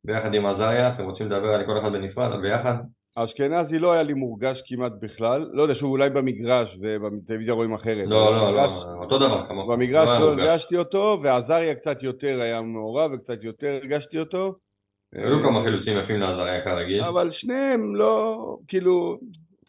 [0.05, 2.75] ביחד עם עזריה, אתם רוצים לדבר על כל אחד בנפרד, ביחד?
[3.15, 8.07] אשכנזי לא היה לי מורגש כמעט בכלל, לא יודע שהוא אולי במגרש ובטלוויזיה רואים אחרת.
[8.07, 8.65] לא, לא, לא,
[9.01, 9.71] אותו דבר כמוך.
[9.71, 14.55] במגרש לא, לא הרגשתי אותו, ועזריה קצת יותר היה מעורב וקצת יותר הרגשתי אותו.
[15.13, 17.03] היו כמה חילוצים יפים לעזריה כרגיל.
[17.03, 19.19] אבל שניהם לא, כאילו,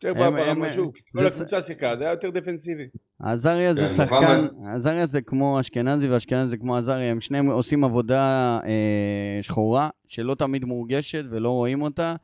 [0.05, 0.92] יותר ברמה שוב.
[1.12, 2.85] כל הקבוצה שיחקה, זה היה יותר דפנסיבי.
[3.22, 7.85] עזריה זה כן, שחקן, עזריה זה כמו אשכנזי ואשכנזי זה כמו עזריה, הם שניהם עושים
[7.85, 12.14] עבודה אה, שחורה, שלא תמיד מורגשת ולא רואים אותה.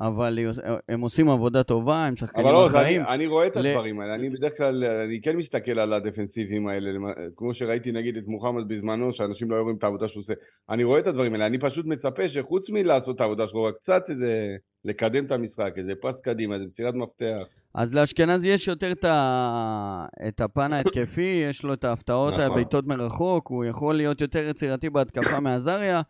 [0.00, 0.58] אבל עוש-
[0.88, 2.80] הם עושים עבודה טובה, הם שחקנים אבל לא.
[2.82, 6.90] אני, אני רואה את הדברים האלה, אני בדרך כלל, אני כן מסתכל על הדפנסיבים האלה,
[7.36, 10.34] כמו שראיתי נגיד את מוחמד בזמנו, שאנשים לא היו רואים את העבודה שהוא עושה,
[10.70, 14.02] אני רואה את הדברים האלה, אני פשוט מצפה שחוץ מלעשות את העבודה שלו, רק קצת
[14.10, 17.46] איזה, לקדם את המשחק, איזה פס קדימה, איזה מסירת מפתח.
[17.74, 20.06] אז לאשכנזי יש יותר את, ה...
[20.28, 22.44] את הפן ההתקפי, יש לו את ההפתעות, נכון.
[22.44, 26.02] הבעיטות מרחוק, הוא יכול להיות יותר יצירתי בהתקפה מעזריה,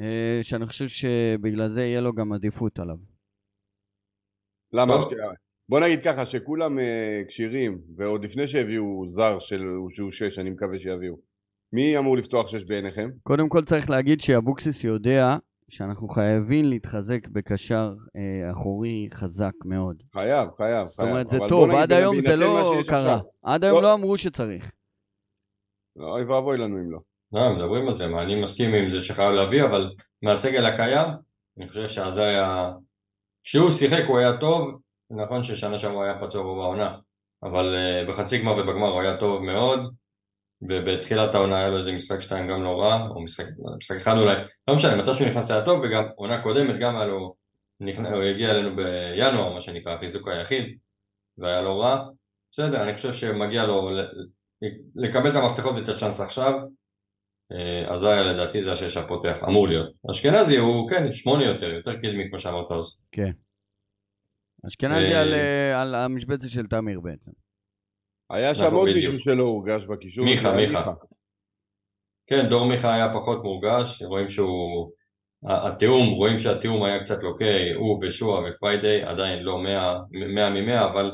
[0.00, 3.13] אה, שאני חושב שבגלל זה יהיה לו גם עדיפות עליו.
[4.74, 5.02] למה?
[5.02, 5.16] שק-
[5.68, 10.78] בוא נגיד ככה, שכולם אה, כשירים, ועוד לפני שהביאו זר של, שהוא שש, אני מקווה
[10.78, 11.14] שיביאו.
[11.72, 13.10] מי אמור לפתוח שש בעיניכם?
[13.22, 15.36] קודם כל צריך להגיד שאבוקסיס יודע
[15.68, 20.02] שאנחנו חייבים להתחזק בקשר אה, אחורי חזק מאוד.
[20.12, 23.20] חייב, חייב, זאת אומרת, זה טוב, נגיד, עד היום זה לא קרה.
[23.42, 23.82] עד היום לא.
[23.82, 24.70] לא אמרו שצריך.
[25.96, 26.98] אוי ואבוי לנו אם לא.
[27.32, 29.90] לא, מדברים על זה, מה, אני מסכים עם זה שחייב להביא, אבל
[30.22, 31.08] מהסגל הקיים,
[31.58, 32.72] אני חושב שעזריה,
[33.44, 34.80] כשהוא שיחק הוא היה טוב,
[35.10, 36.96] נכון ששנה שעברה הוא היה פצוע רוב העונה,
[37.42, 39.80] אבל uh, בחצי גמר ובגמר הוא היה טוב מאוד,
[40.62, 43.44] ובתחילת העונה היה לו איזה משחק שתיים גם לא רע, או משחק,
[43.78, 44.36] משחק אחד אולי,
[44.68, 47.34] לא משנה, מתי שהוא נכנס היה טוב, וגם עונה קודמת גם היה לו,
[47.80, 50.78] נכנס, הוא הגיע אלינו בינואר, מה שנקרא, החיזוק היחיד,
[51.38, 52.08] והיה לו רע,
[52.52, 53.90] בסדר, אני חושב שמגיע לו
[54.94, 56.52] לקבל את המפתחות ואת הצ'אנס עכשיו,
[57.52, 59.92] אה, עזריה לדעתי זה השש הפותח, אמור להיות.
[60.10, 62.98] אשכנזי הוא כן, שמונה יותר, יותר קדמי כמו שאמרת אז.
[64.66, 67.30] אשכנזי אה, על, אה, על המשבצת של תמיר בעצם.
[68.30, 69.12] היה שם נכון, עוד בדיוק.
[69.12, 70.24] מישהו שלא הורגש בקישור.
[70.24, 70.92] מיכה, זה היה מיכה.
[72.26, 74.90] כן, דור מיכה היה פחות מורגש, רואים שהוא...
[75.46, 80.00] התיאום, רואים שהתיאום היה קצת לוקה, הוא ושועה ופריידיי, עדיין לא 100
[80.34, 81.12] 100 מ-100, אבל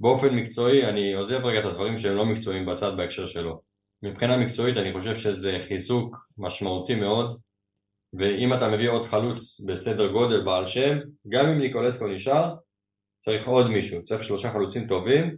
[0.00, 3.60] באופן מקצועי אני עוזב רגע את הדברים שהם לא מקצועיים בצד בהקשר שלו.
[4.04, 7.40] מבחינה מקצועית אני חושב שזה חיזוק משמעותי מאוד,
[8.12, 12.54] ואם אתה מביא עוד חלוץ בסדר גודל בעל שם, גם אם ניקולסקו נשאר,
[13.20, 15.36] צריך עוד מישהו, צריך שלושה חלוצים טובים,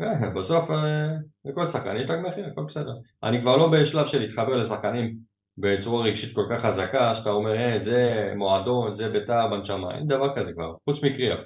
[0.00, 1.06] אה, בסוף אה,
[1.44, 2.94] לכל שחקן יש תג מחיר, הכל בסדר.
[3.22, 5.18] אני כבר לא בשלב של להתחבר לשחקנים
[5.58, 10.36] בצורה רגשית כל כך חזקה, שאתה אומר, אה, זה מועדון, זה ביתר בנשמה, אין דבר
[10.36, 11.44] כזה כבר, חוץ מקריאף.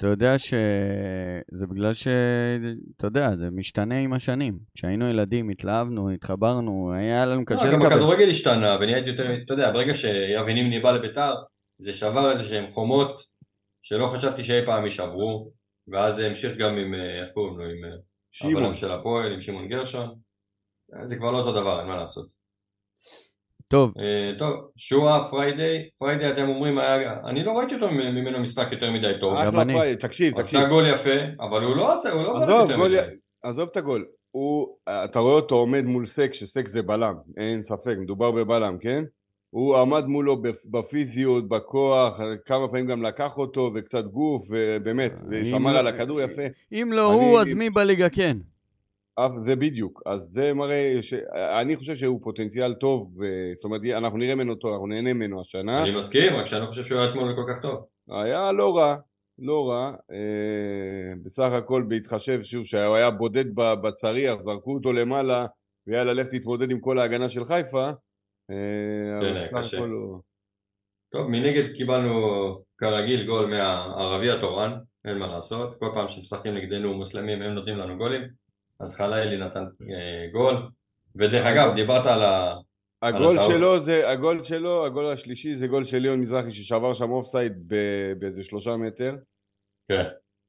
[0.00, 2.08] אתה יודע שזה בגלל ש...
[2.96, 4.58] אתה יודע, זה משתנה עם השנים.
[4.74, 7.92] כשהיינו ילדים התלהבנו, התחברנו, היה לנו קשה לא, גם לקבל.
[7.92, 11.34] הכדורגל השתנה ונהייתי יותר, אתה יודע, ברגע שיבי נימני בא לביתר,
[11.78, 13.22] זה שבר איזה שהם חומות
[13.82, 15.52] שלא חשבתי שאי פעם יישברו,
[15.88, 18.50] ואז זה המשיך גם עם, אה, איך קוראים לו, עם אה.
[18.50, 20.14] הבלם של הפועל, עם שמעון גרשון,
[21.04, 22.39] זה כבר לא אותו דבר, אין מה לעשות.
[23.70, 28.72] טוב, אה, טוב, שועה, פריידיי, פריידיי אתם אומרים, היה, אני לא ראיתי אותו ממנו משחק
[28.72, 29.72] יותר מדי טוב, אחלה אני.
[29.72, 30.60] פריי, תקשיב, תקשיב.
[30.60, 33.00] עשה גול יפה, אבל הוא לא עשה, הוא לא בלט עזוב, יותר גול, מדי.
[33.42, 34.04] עזוב את הגול.
[34.30, 34.68] הוא,
[35.04, 39.04] אתה רואה אותו עומד מול סק, שסק זה בלם, אין ספק, מדובר בבלם, כן?
[39.50, 42.12] הוא עמד מולו בפ- בפיזיות, בכוח,
[42.46, 46.42] כמה פעמים גם לקח אותו, וקצת גוף, ובאמת, אם ושמר לא- על הכדור יפה.
[46.72, 48.36] אם לא אני- הוא, אז מי בליגה כן?
[49.44, 51.14] זה בדיוק, אז זה מראה, ש...
[51.60, 53.18] אני חושב שהוא פוטנציאל טוב,
[53.56, 55.82] זאת אומרת, אנחנו נראה ממנו טוב, אנחנו נהנה ממנו השנה.
[55.82, 57.86] אני מסכים, רק שאני לא חושב שהוא היה אתמול כל כך טוב.
[58.08, 58.96] היה לא רע,
[59.38, 65.46] לא רע, אה, בסך הכל בהתחשב שוב שהוא היה בודד בצריח, זרקו אותו למעלה
[65.86, 67.88] ויאללה לך תתמודד עם כל ההגנה של חיפה,
[68.50, 69.76] אה, כן, אבל בסך קשה.
[69.76, 70.20] הכל הוא...
[71.12, 72.12] טוב, מנגד קיבלנו
[72.78, 77.98] כרגיל גול מהערבי התורן, אין מה לעשות, כל פעם שמשחקים נגדנו מוסלמים הם נותנים לנו
[77.98, 78.22] גולים,
[78.80, 80.56] אז חלילי נתן אה, גול,
[81.16, 82.56] ודרך אגב, דיברת על ה...
[83.02, 83.38] הגול.
[83.38, 87.52] שלו זה, הגול שלו, הגול השלישי זה גול של ליאון מזרחי ששבר שם אופסייד
[88.18, 89.14] באיזה שלושה מטר,
[89.88, 90.04] כן,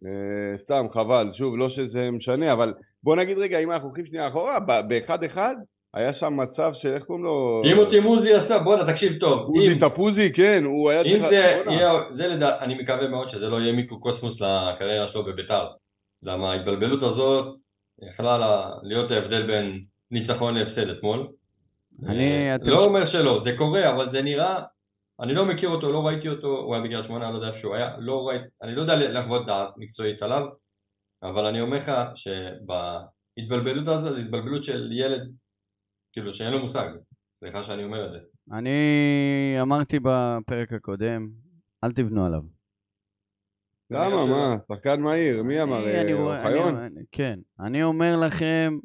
[0.06, 4.28] אה, סתם חבל, שוב לא שזה משנה, אבל בוא נגיד רגע אם אנחנו הולכים שנייה
[4.28, 5.56] אחורה, באחד אחד
[5.94, 7.62] היה שם מצב של איך קוראים לו?
[7.72, 11.24] אם אותי מוזי עשה, בואנה תקשיב טוב, עוזי אם- תפוזי, כן, הוא היה אם צריך...
[11.30, 11.78] זה בואנה.
[11.82, 15.68] יהיה, זה לדע, אני מקווה מאוד שזה לא יהיה מיקרוקוסמוס לקריירה שלו בביתר.
[16.24, 17.58] למה ההתבלבלות הזאת
[18.10, 21.28] יכלה לה- להיות ההבדל בין ניצחון להפסד אתמול.
[22.06, 24.60] אני- אה, אתם- לא אומר שלא, זה קורה, אבל זה נראה,
[25.20, 27.58] אני לא מכיר אותו, לא ראיתי אותו, הוא היה בקריית שמונה, אני לא יודע איפה
[27.60, 30.46] שהוא היה, לא ראיתי, אני לא יודע לחוות דעת מקצועית עליו,
[31.24, 35.32] אבל אני אומר לך שבהתבלבלות הזו, זו התבלבלות של ילד,
[36.14, 36.88] כאילו שאין לו מושג.
[37.40, 38.20] סליחה שאני אומר את זה.
[38.52, 38.72] אני
[39.62, 41.28] אמרתי בפרק הקודם,
[41.84, 42.42] אל תבנו עליו.
[43.92, 44.56] למה, מה?
[44.68, 45.88] שחקן מהיר, מי אמר?
[45.88, 46.78] אה, אוחיון?
[47.12, 47.40] כן.
[47.60, 48.78] אני אומר לכם,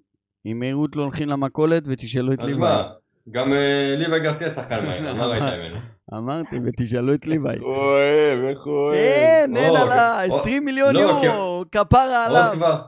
[0.44, 2.60] עם מהירות לא הולכים למכולת ותשאלו את אז ליוואי.
[2.70, 2.88] מה,
[3.30, 5.76] גם אה, ליוואי גרסיה שחקן מהיר, אז מה ראית ממנו?
[6.14, 7.58] אמרתי, ותשאלו את ליוואי.
[7.58, 8.94] הוא אוהב, איך הוא אוהב.
[8.96, 12.52] אין, אין או, עלה, או, 20 מיליון לא, יורו, כפרה עוז עליו.
[12.56, 12.80] כבר,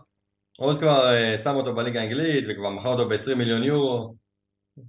[0.59, 4.15] עוז כבר אה, שם אותו בליגה האנגלית וכבר מכר אותו ב-20 מיליון יורו.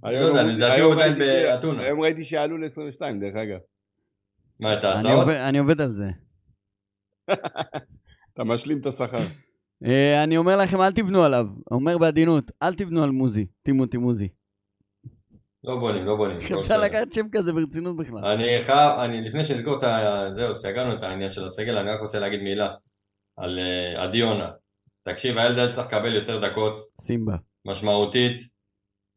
[0.02, 1.82] היום לא יודע, אמרו- לדעתי היום הוא עדיין ראיתי ש- באתונה.
[1.82, 3.58] היום ראיתי שעלו ל-22, דרך אגב.
[4.64, 5.28] מה, את אני ההצעות?
[5.28, 6.06] אני עובד על זה.
[8.34, 9.22] אתה משלים את השכר.
[9.84, 11.46] אה, אני אומר לכם, אל תבנו עליו.
[11.70, 14.28] אומר בעדינות, אל תבנו על מוזי, טימותי מוזי.
[15.64, 16.36] לא בונים, לא בונים.
[16.36, 16.84] אפשר בסדר.
[16.84, 18.24] לקחת שם כזה ברצינות בכלל.
[18.24, 20.24] אני חייב, אני לפני שנסגור את ה...
[20.32, 22.74] זהו, סגרנו את העניין של הסגל, אני רק רוצה להגיד מילה
[23.36, 24.50] על אה, עדי יונה.
[25.02, 27.36] תקשיב, הילד היה צריך לקבל יותר דקות, סימבה.
[27.66, 28.42] משמעותית,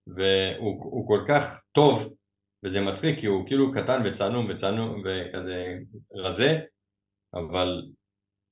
[0.08, 2.14] והוא הוא כל כך טוב,
[2.66, 5.78] וזה מצחיק, כי הוא כאילו קטן וצנום וצנום וכזה
[6.16, 6.60] רזה,
[7.34, 7.82] אבל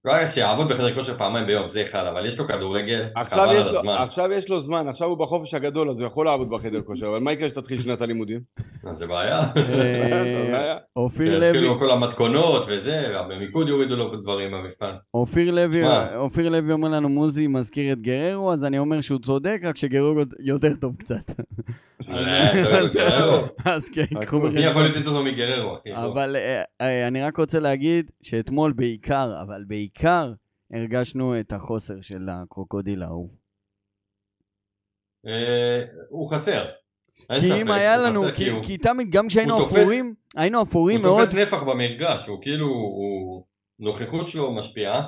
[0.06, 3.68] רק שיעבוד בחדר כושר פעמיים ביום, זה אחד, אבל יש לו כדורגל, עכשיו חבל יש,
[3.68, 3.96] על הזמן.
[4.00, 7.20] עכשיו יש לו זמן, עכשיו הוא בחופש הגדול, אז הוא יכול לעבוד בחדר כושר, אבל
[7.20, 8.40] מה יקרה כשתתחיל שנת הלימודים?
[8.90, 9.40] אז זה בעיה.
[9.58, 14.96] אה, אופיר לוי, יתחילו כל המתכונות וזה, במיקוד יורידו לו דברים במבחן.
[16.18, 20.22] אופיר לוי אומר לנו מוזי מזכיר את גררו, אז אני אומר שהוא צודק, רק שגררו
[20.40, 21.32] יותר טוב קצת.
[23.66, 24.50] אז כן, קחו הכל.
[24.50, 24.72] מי בחשבון.
[24.72, 25.90] יכול לתת אותו מגררו, אחי?
[25.94, 26.06] בוא.
[26.14, 30.34] אבל אה, אה, אני רק רוצה להגיד שאתמול בעיקר, אבל בעיקר,
[30.74, 33.30] הרגשנו את החוסר של הקרוקודיל ההוא.
[35.28, 36.66] אה, הוא חסר.
[37.40, 41.04] כי אם היה הוא לנו, כי- הוא- תמיד, גם כשהיינו הוא אפורים, היינו אפורים הוא
[41.08, 43.46] מאוד, תופס נפח במרגש, הוא כאילו, הוא...
[43.80, 45.02] נוכחות שלו משפיעה.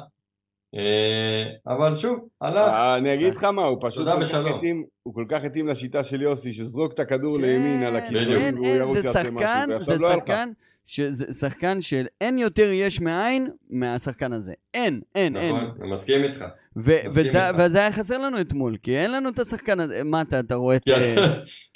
[0.76, 2.74] אה, אבל שוב, הלך.
[2.98, 4.08] אני אגיד לך מה, הוא פשוט
[4.44, 4.56] כל כך.
[4.58, 8.56] התאים- הוא כל כך התאים לשיטה של יוסי, שזרוק את הכדור כן, לימין על אין,
[8.56, 9.34] והוא ירוץ זה יעשה שחקן,
[9.70, 10.24] משהו, זה ועכשיו לא היה לך.
[10.24, 10.50] שחקן,
[10.86, 14.54] שזה שחקן של אין יותר יש מאין מהשחקן הזה.
[14.74, 15.56] אין, אין, אין.
[15.56, 16.46] נכון, אני מסכים איתך.
[16.76, 20.02] וזה- היה חסר לנו אתמול, כי אין לנו את השחקן הזה.
[20.04, 20.84] מה אתה, אתה רואה את...
[20.84, 21.26] כי אה,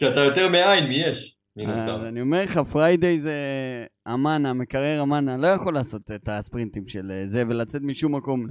[0.12, 1.90] אתה- יותר מאין מיש, מן הסתם.
[2.02, 3.34] אז אני אומר לך, פריידיי זה
[4.14, 8.48] אמנה, מקרר אמנה, לא יכול לעשות את הספרינטים של אה, זה ולצאת משום מקום.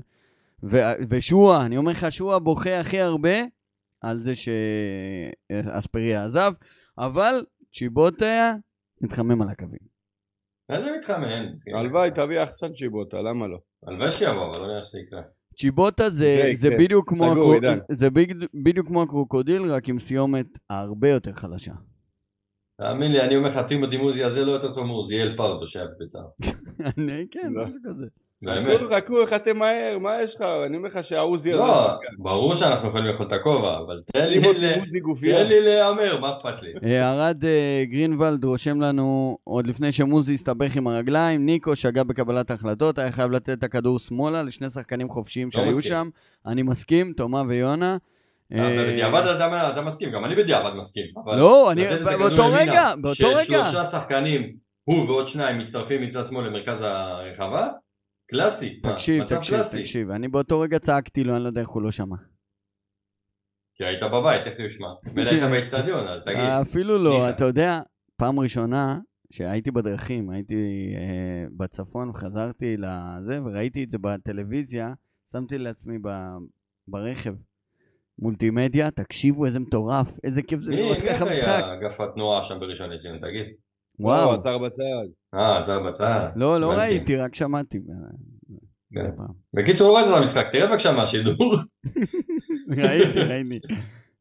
[0.62, 3.38] ו- ושועה, אני אומר לך, שועה בוכה הכי הרבה
[4.00, 6.52] על זה שאספריה עזב,
[6.98, 8.54] אבל צ'יבוטה
[9.00, 9.96] מתחמם על הקווים.
[10.68, 11.46] איזה מתחמם?
[11.60, 11.70] אחי?
[11.78, 13.58] הלוואי, תביא אחסן צ'יבוטה, למה לא?
[13.86, 15.22] הלוואי שיבוא, אבל לא נראה שזה יקרה.
[15.58, 16.78] צ'יבוטה זה, זה זה, יקרה.
[16.84, 17.78] בדיוק כמו סגור, עידן.
[17.92, 21.72] זה בדיוק- בדיוק כמו הקרוקודיל, רק עם סיומת הרבה יותר חלשה.
[22.80, 26.24] תאמין לי, אני אומר לך, טימותי מוזי הזה לא יותר טוב מעוזיאל פרדו שהיה בביתר.
[26.98, 27.64] אני, כן, לא.
[27.64, 28.06] משהו כזה.
[28.42, 28.80] באמת.
[28.80, 30.42] חכו, חכו, איך אתם מהר, מה יש לך?
[30.66, 31.62] אני אומר לך שהעוזי הזה...
[31.62, 36.72] לא, ברור שאנחנו יכולים לאכול את הכובע, אבל תן לי להמר, מה אכפת לי?
[36.84, 42.50] אה, ארד אה, גרינוולד רושם לנו, עוד לפני שמוזי הסתבך עם הרגליים, ניקו שגה בקבלת
[42.50, 45.82] ההחלטות, היה חייב לתת את הכדור שמאלה לשני שחקנים חופשיים לא שהיו.
[45.82, 46.08] שם.
[46.46, 47.96] אני מסכים, תומה ויונה.
[48.52, 49.22] אה, בדיעבד
[49.72, 51.06] אתה מסכים, גם אני בדיעבד מסכים.
[51.26, 51.84] לא, אני,
[52.18, 53.44] באותו רגע, באותו רגע.
[53.44, 57.68] ששלושה שחקנים, הוא ועוד שניים מצטרפים מצד שמאל למרכז הרחבה,
[58.26, 58.80] קלאסי.
[58.84, 59.80] מה, תקשיב, מצב תקשיב, קלאסי.
[59.80, 62.16] תקשיב, אני באותו רגע צעקתי לו, אני לא יודע איך הוא לא שמע.
[63.74, 64.88] כי היית בבית, איך הוא ישמע?
[65.14, 66.38] מילא היית באצטדיון, אז תגיד.
[66.38, 67.30] אפילו לא.
[67.30, 67.80] אתה יודע,
[68.16, 68.98] פעם ראשונה
[69.30, 70.54] שהייתי בדרכים, הייתי
[70.96, 74.92] אה, בצפון וחזרתי לזה, וראיתי את זה בטלוויזיה,
[75.32, 76.08] שמתי לעצמי ב,
[76.88, 77.34] ברכב.
[78.18, 81.48] מולטימדיה, תקשיבו איזה מטורף, איזה כיף זה מי לראות ככה משחק.
[81.48, 83.46] היה אגף התנועה שם בראשון לציון, תגיד?
[84.00, 84.82] וואו, עצר בצד.
[85.36, 86.30] אה, עצר בצד.
[86.36, 86.72] לא, לא.
[86.72, 87.78] ראיתי, רק שמעתי.
[88.94, 89.10] כן.
[89.54, 91.56] בקיצור, לא ראית את המשחק, תראה בבקשה מהשידור.
[92.82, 93.74] ראיתי, ראיתי.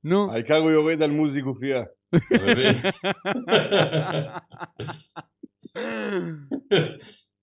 [0.04, 1.84] נו, העיקר הוא יורד על מוזי גופייה.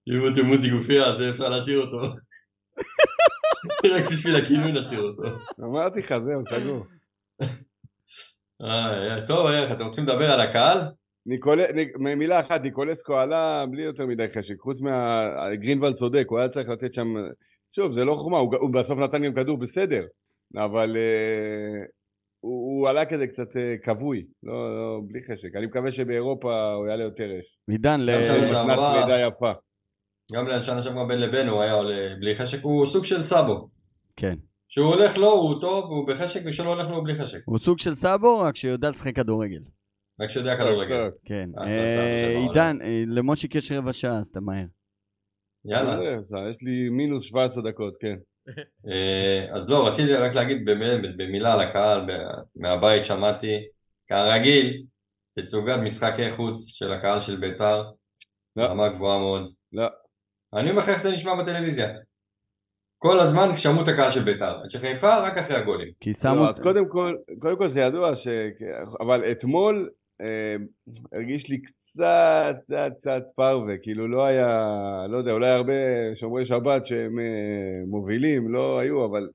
[0.09, 2.01] אם אתם מוזי גופייה, אז אפשר להשאיר אותו.
[3.95, 5.23] רק בשביל הכינוי נשאיר אותו.
[5.61, 6.87] אמרתי לך, זהו, סגור.
[9.27, 10.79] טוב, איך, אתם רוצים לדבר על הקהל?
[11.27, 15.29] ניקולה, ניק, מילה אחת, ניקולסקו עלה בלי יותר מדי חשק, חוץ מה...
[15.55, 17.15] גרינוולד צודק, הוא היה צריך לתת שם...
[17.75, 20.05] שוב, זה לא חוכמה, הוא, הוא בסוף נתן גם כדור בסדר,
[20.57, 21.85] אבל אה,
[22.41, 25.57] הוא, הוא עלה כזה קצת אה, כבוי, לא, לא, בלי חשק.
[25.57, 27.59] אני מקווה שבאירופה הוא יעלה יותר אש.
[27.71, 28.11] עידן, ל-.
[28.43, 29.53] מתנת פרידה יפה.
[30.35, 33.69] גם לשנה שעברה בין לבין הוא היה עולה בלי חשק, הוא סוג של סאבו.
[34.17, 34.35] כן.
[34.69, 37.39] שהוא הולך לו הוא טוב, הוא בחשק, וכשלא הולך לו הוא בלי חשק.
[37.45, 39.61] הוא סוג של סאבו, רק שיודע לשחק כדורגל.
[40.21, 41.11] רק שיודע כדורגל.
[41.25, 41.51] כן.
[41.59, 42.29] אה.
[42.29, 44.67] עידן, אה, למושיק יש רבע שעה, אז אתה מהר.
[45.65, 45.93] יאללה.
[45.93, 48.17] אה, יש לי מינוס 17 דקות, כן.
[49.55, 50.65] אז לא, רציתי רק להגיד
[51.17, 52.07] במילה, לקהל,
[52.57, 53.57] מהבית שמעתי,
[54.09, 54.83] כרגיל,
[55.39, 57.83] תצוגת משחקי חוץ של הקהל של בית"ר,
[58.57, 58.65] לא.
[58.65, 59.53] רמה גבוהה מאוד.
[59.73, 59.87] לא.
[60.55, 61.89] אני אומר לך איך זה נשמע בטלוויזיה.
[62.99, 64.65] כל הזמן שמעו את הקהל של בית"ר.
[64.65, 65.93] אנשי חיפה רק אחרי הגולים.
[66.01, 66.35] כי שמו...
[66.35, 68.29] לא, אז קודם כל, קודם כל זה ידוע ש...
[69.01, 69.91] אבל אתמול
[71.13, 74.49] הרגיש לי קצת, קצת, קצת פרווה, כאילו לא היה,
[75.09, 75.73] לא יודע, אולי הרבה
[76.15, 79.29] שומרי שבת שהם אה, מובילים, לא היו, אבל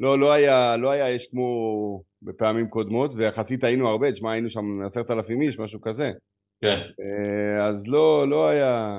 [0.00, 4.82] לא, לא היה, לא היה אש כמו בפעמים קודמות, ויחסית היינו הרבה, תשמע, היינו שם
[4.84, 6.12] עשרת אלפים איש, משהו כזה.
[6.60, 6.78] כן.
[7.00, 8.98] אה, אז לא, לא היה,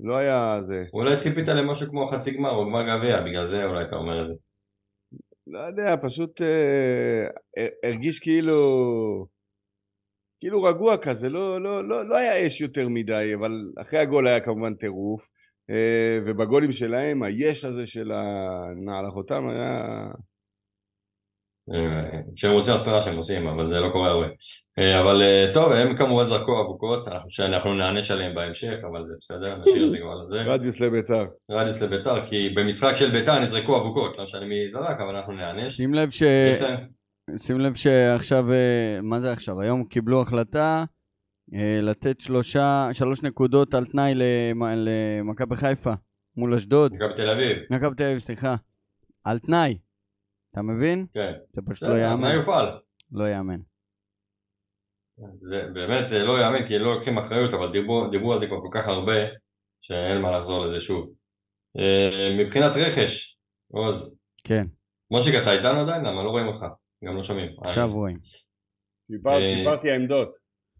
[0.00, 0.84] לא היה זה.
[0.92, 4.26] אולי ציפית למשהו כמו חצי גמר או גמר גביע, בגלל זה אולי אתה אומר את
[4.26, 4.34] זה.
[5.46, 7.26] לא יודע, פשוט אה,
[7.84, 8.60] הרגיש כאילו,
[10.40, 14.40] כאילו רגוע כזה, לא, לא, לא, לא היה אש יותר מדי, אבל אחרי הגול היה
[14.40, 15.28] כמובן טירוף,
[15.70, 19.84] אה, ובגולים שלהם, היש הזה של הנעל החותם היה...
[21.74, 24.26] אה, כשהם רוצים הסתרה שהם עושים, אבל זה לא קורה הרבה.
[24.78, 25.22] אה, אבל
[25.54, 29.90] טוב, הם כמובן זרקו אבוקות, אנחנו- שאנחנו נענש עליהם בהמשך, אבל זה בסדר, נשאיר את
[29.90, 30.50] זה כבר לזה.
[30.50, 31.24] רדיוס לביתר.
[31.50, 35.76] רדיוס לביתר, כי במשחק של ביתר נזרקו אבוקות, לא משנה מי זרק, אבל אנחנו נענש.
[35.76, 36.22] שים לב ש...
[37.38, 39.60] שים לב שעכשיו, אה, מה זה עכשיו?
[39.60, 40.84] היום קיבלו החלטה
[41.54, 45.92] אה, לתת שלושה, שלוש נקודות על תנאי למ- למכבי חיפה
[46.36, 46.92] מול אשדוד.
[46.94, 48.54] מכבי תל אביב, מכבי תל אביב, סליחה.
[49.24, 49.78] על תנאי.
[50.52, 51.06] אתה מבין?
[51.12, 51.32] כן.
[51.52, 52.30] זה פשוט לא יאמן.
[52.34, 52.78] יופעל?
[53.12, 53.60] לא יאמן.
[55.40, 58.60] זה באמת, זה לא יאמן, כי לא לוקחים אחריות, אבל דיברו, דיברו על זה כבר
[58.60, 59.12] כל כך הרבה,
[59.80, 61.10] שאין מה לחזור לזה שוב.
[61.78, 63.38] אה, מבחינת רכש,
[63.72, 64.66] עוז, כן,
[65.10, 66.04] מושיק אתה איתנו עדיין?
[66.04, 66.64] למה לא רואים אותך?
[67.04, 67.52] גם לא שומעים.
[67.64, 68.18] עכשיו רואים.
[69.12, 70.28] שיפר- שיפרתי העמדות.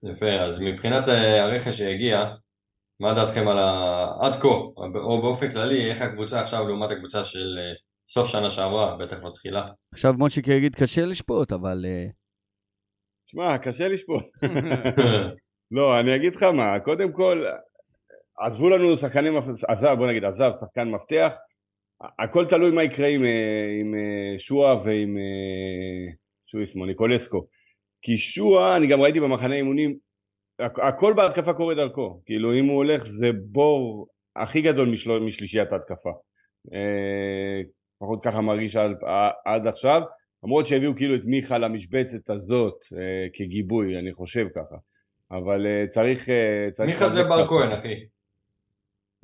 [0.03, 2.25] יפה, אז מבחינת אה, הרכש שהגיע,
[3.01, 4.07] מה דעתכם על ה...
[4.21, 4.49] עד כה,
[4.97, 7.73] או באופן כללי, איך הקבוצה עכשיו לעומת הקבוצה של אה,
[8.09, 9.69] סוף שנה שעברה, בטח לא תחילה.
[9.93, 11.85] עכשיו מושיק יגיד קשה לשפוט, אבל...
[11.85, 12.07] אה,
[13.27, 14.25] שמע, קשה לשפוט.
[15.77, 17.45] לא, אני אגיד לך מה, קודם כל,
[18.47, 19.33] עזבו לנו שחקנים,
[19.69, 21.33] עזב, בוא נגיד, עזב שחקן מפתח,
[22.19, 23.29] הכל תלוי מה יקרה עם, אה,
[23.81, 26.13] עם אה, שועה ועם אה,
[26.47, 27.47] שויסמו, ניקולסקו.
[28.03, 29.97] כי שועה, אני גם ראיתי במחנה אימונים,
[30.63, 32.21] הכ- הכל בהתקפה קורה דרכו.
[32.27, 36.11] כאילו, אם הוא הולך, זה בור הכי גדול משל, משלישיית ההתקפה.
[37.97, 38.91] לפחות ככה מרגיש עד,
[39.45, 40.03] עד עכשיו.
[40.45, 42.75] למרות שהביאו כאילו את מיכה למשבצת הזאת
[43.33, 44.77] כגיבוי, אני חושב ככה.
[45.31, 46.29] אבל צריך...
[46.73, 47.95] צריך מיכה זה בר כהן, אחי.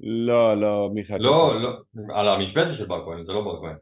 [0.00, 1.16] לא, לא, מיכה.
[1.18, 1.70] לא, לא,
[2.14, 3.76] על המשבצת של בר כהן, זה לא בר כהן.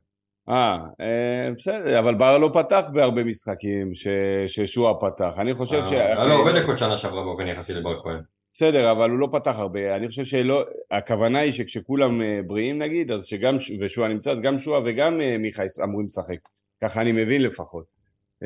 [0.49, 4.07] אה, אה, בסדר, אבל בר לא פתח בהרבה משחקים ש-
[4.47, 5.31] ששועה פתח.
[5.39, 5.93] אני חושב ש...
[5.93, 8.21] אה, היה לו הרבה דקות שנה שעברה באופן יחסי לבר כהן.
[8.55, 9.97] בסדר, אבל הוא לא פתח הרבה.
[9.97, 10.65] אני חושב שלא...
[10.91, 13.61] הכוונה היא שכשכולם אה, בריאים נגיד, אז שגם...
[13.61, 16.39] ש- ושועה נמצא, אז גם שועה וגם אה, מיכה אמורים לשחק.
[16.83, 17.85] ככה אני מבין לפחות.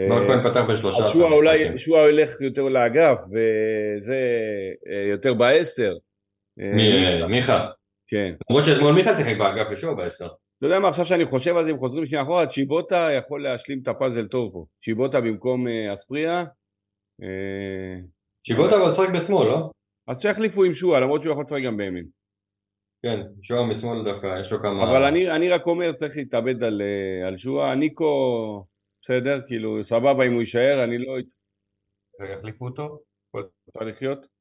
[0.09, 1.79] בר אה, כהן פתח בשלושה עשרה שועה אולי, משחקים.
[1.79, 4.17] שועה הולך יותר לאגף, וזה
[4.91, 5.93] אה, יותר בעשר.
[6.61, 7.71] אה, מי, אה, מיכה.
[8.07, 8.35] כן.
[8.51, 10.27] למרות שאתמול מיכה שיחק באגף ושועה בעשר.
[10.27, 13.81] אתה יודע מה, עכשיו שאני חושב על זה, אם חוזרים שנייה אחורה, צ'יבוטה יכול להשלים
[13.83, 14.65] את הפאזל טוב פה.
[14.85, 16.45] צ'יבוטה במקום אה, אספריה.
[18.47, 19.71] שיבוטה אבל משחק בשמאל, לא?
[20.09, 22.07] אז שיחליפו עם שועה, למרות שהוא יכול לשחק גם בימין.
[23.03, 24.91] כן, שועה משמאל דווקא, יש לו כמה...
[24.91, 26.83] אבל אני, אני רק אומר, צריך להתאבד על,
[27.27, 27.75] על שועה.
[27.75, 28.65] ניקו,
[29.03, 31.17] בסדר, כאילו, סבבה אם הוא יישאר, אני לא...
[32.33, 32.99] יחליפו אותו,
[33.69, 34.38] אפשר לחיות.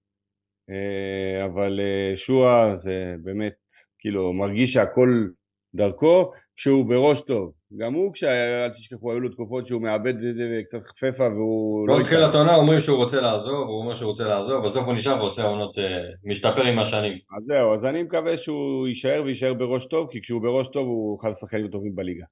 [0.69, 3.55] אה, אבל אה, שועה זה באמת,
[3.99, 5.27] כאילו, מרגיש שהכל
[5.75, 7.51] דרכו, כשהוא בראש טוב.
[7.77, 11.87] גם הוא, כשה- אל תשכחו, היו לו תקופות שהוא מאבד את זה וקצת חפפה והוא
[11.87, 12.03] לא לא...
[12.03, 15.43] תחילת העונה אומרים שהוא רוצה לעזוב, הוא אומר שהוא רוצה לעזוב, בסוף הוא נשאר ועושה
[15.45, 15.83] עונות, אה,
[16.23, 17.17] משתפר עם השנים.
[17.37, 21.19] אז זהו, אז אני מקווה שהוא יישאר ויישאר בראש טוב, כי כשהוא בראש טוב הוא
[21.21, 22.25] אחד השחקנים הטובים בליגה.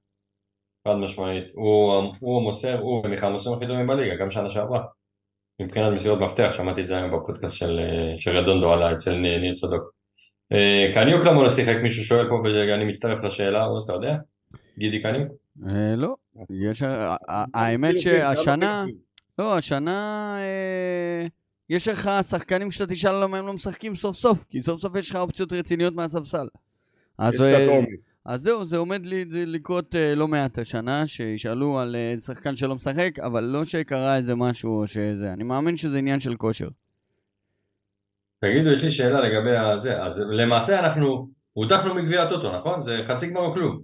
[0.88, 1.44] חד משמעית.
[1.54, 4.82] הוא, הוא מוסר, הוא ומיכל מוסרים הכי טובים בליגה, גם שנה שעברה.
[5.60, 9.54] מבחינת מסירות מפתח, שמעתי את זה היום בפודקאסט של, אה, של רדונדו עלה אצל ניר
[9.54, 9.92] צדוק.
[10.52, 11.76] אה, קניוק למה לא שיחק?
[11.82, 14.16] מישהו שואל פה ואני מצטרף לשאלה, עוז אתה יודע?
[14.78, 15.32] גידי קניוק?
[15.68, 16.14] אה, לא.
[16.50, 16.82] יש...
[17.54, 18.84] האמת כאילו, כן, שהשנה...
[19.36, 20.38] כמה לא, השנה...
[21.70, 25.10] יש לך שחקנים שאתה תשאל למה הם לא משחקים סוף סוף, כי סוף סוף יש
[25.10, 26.46] לך אופציות רציניות מהספסל.
[27.18, 27.44] אז,
[28.28, 32.56] אז זהו, זה עומד לי זה לקרות אה, לא מעט השנה, שישאלו על אה, שחקן
[32.56, 35.32] שלא משחק, אבל לא שקרה איזה משהו או שזה.
[35.32, 36.68] אני מאמין שזה עניין של כושר.
[38.40, 40.02] תגידו, יש לי שאלה לגבי הזה.
[40.02, 42.82] אז למעשה אנחנו הודחנו מגביע הטוטו, נכון?
[42.82, 43.82] זה חצי גמר או כלום.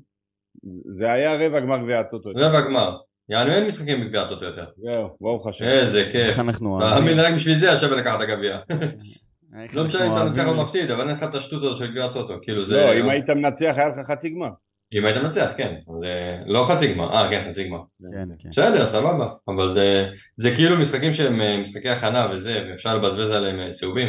[0.99, 2.31] זה היה רבע גמר גביע הטוטו.
[2.37, 2.97] רבע גמר.
[3.29, 4.65] יענו אין משחקים בגביע הטוטו יותר.
[4.77, 5.65] זהו, ברוך השם.
[5.65, 6.31] איזה כיף.
[6.31, 8.59] איך אנחנו תאמין, רק בשביל זה שווה לקחת את הגביע.
[9.75, 12.05] לא משנה אם אתה מנצח או מפסיד, אבל אין לך את השטות הזאת של גביע
[12.05, 12.35] הטוטו.
[12.43, 12.77] כאילו זה...
[12.77, 14.51] לא, אם היית מנצח היה לך חצי גמר.
[14.93, 15.75] אם היית מנצח, כן.
[15.97, 17.81] אז אה, לא חצי גמר, אה, כן, חצי גמר.
[18.13, 18.49] כן, כן.
[18.49, 19.29] בסדר, סבבה.
[19.49, 19.79] אבל
[20.37, 24.09] זה כאילו משחקים שהם אה, משחקי הכנה וזה, ואפשר לבזבז עליהם אה, צהובים.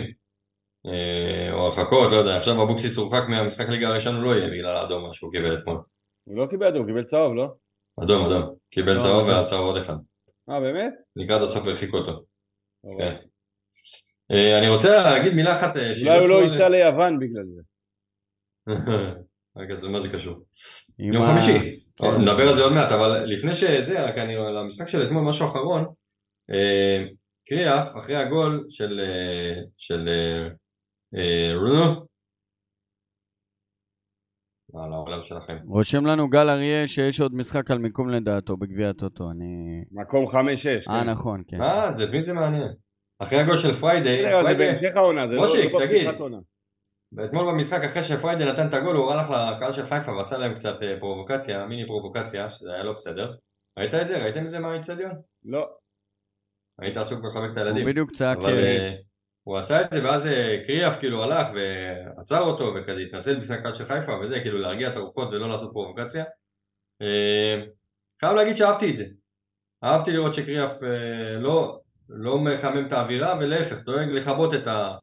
[0.85, 2.37] אה, או הרחקות, לא יודע.
[2.37, 5.77] עכשיו אבוקסיס הורחק מהמשחק ליגה הראשון, הוא לא יהיה בגלל האדום שהוא קיבל אתמול.
[6.23, 7.47] הוא לא קיבל אדום, הוא קיבל צהוב, לא?
[8.03, 8.55] אדום, אדום.
[8.71, 9.37] קיבל לא, צהוב אדום.
[9.37, 9.95] והצהוב עוד אחד.
[10.49, 10.93] אה, באמת?
[11.15, 12.23] לקראת הסוף הרחיקו אותו.
[12.99, 13.15] כן.
[14.33, 15.77] אה, אני רוצה להגיד מילה אחת.
[15.77, 17.61] אה, אולי הוא לא ייסע ליוון בגלל זה.
[19.57, 20.35] רגע, זה מה זה קשור?
[20.99, 22.05] יום חמישי, כן.
[22.21, 25.47] נדבר על זה עוד מעט, אבל לפני שזה, רק אני על המשחק של אתמול, משהו
[25.47, 25.85] אחרון,
[26.51, 27.05] אה,
[27.47, 30.47] קריאף, אחרי הגול של, אה, של אה,
[31.19, 32.05] אה, רונו,
[34.73, 35.57] על העולם שלכם.
[35.67, 39.83] רושם לנו גל אריה שיש עוד משחק על מיקום לדעתו בגביע הטוטו, אני...
[39.91, 40.87] מקום חמש-שש.
[40.87, 41.09] אה, כן.
[41.09, 41.61] נכון, כן.
[41.61, 42.73] אה, זה מי זה מעניין.
[43.23, 45.97] אחרי הגול של פריידיי, בסדר, זה בהמשך העונה, זה לא מושיק, לא תגיד.
[45.97, 46.37] בפתיחת עונה.
[47.15, 50.75] ואתמול במשחק אחרי שפריידי נתן את הגול הוא הלך לקהל של חיפה ועשה להם קצת
[50.83, 53.35] אה, פרובוקציה, מיני פרובוקציה, שזה היה לא בסדר.
[53.77, 54.17] ראית את זה?
[54.23, 55.11] ראיתם את זה מהאיצטדיון?
[55.45, 55.69] לא.
[56.79, 57.85] היית עסוק בלחבק את הוא הילדים.
[57.85, 58.37] בדיוק צעק...
[58.37, 58.95] אבל אה, אה,
[59.43, 60.29] הוא עשה את זה ואז
[60.67, 64.95] קריאף כאילו הלך ועצר אותו וכזה התנצל בפני הקהל של חיפה וזה כאילו להרגיע את
[64.95, 66.23] הרוחות ולא לעשות פרובוקציה.
[68.21, 69.05] חייב להגיד שאהבתי את זה.
[69.83, 70.73] אהבתי לראות שקריאף
[71.39, 71.79] לא,
[72.13, 74.95] לא מחמם את האווירה ולהפך דואג לכבות את, ה,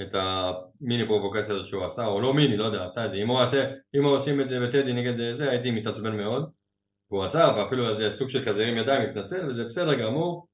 [0.00, 3.28] את המיני פרובוקציה הזאת שהוא עשה או לא מיני לא יודע עשה את זה אם
[3.28, 6.50] הוא עושה אם הוא עושים את זה בטדי נגד זה הייתי מתעצבן מאוד.
[7.12, 10.46] והוא עצר ואפילו איזה סוג של כזה הרים ידיים מתנצל וזה בסדר גמור.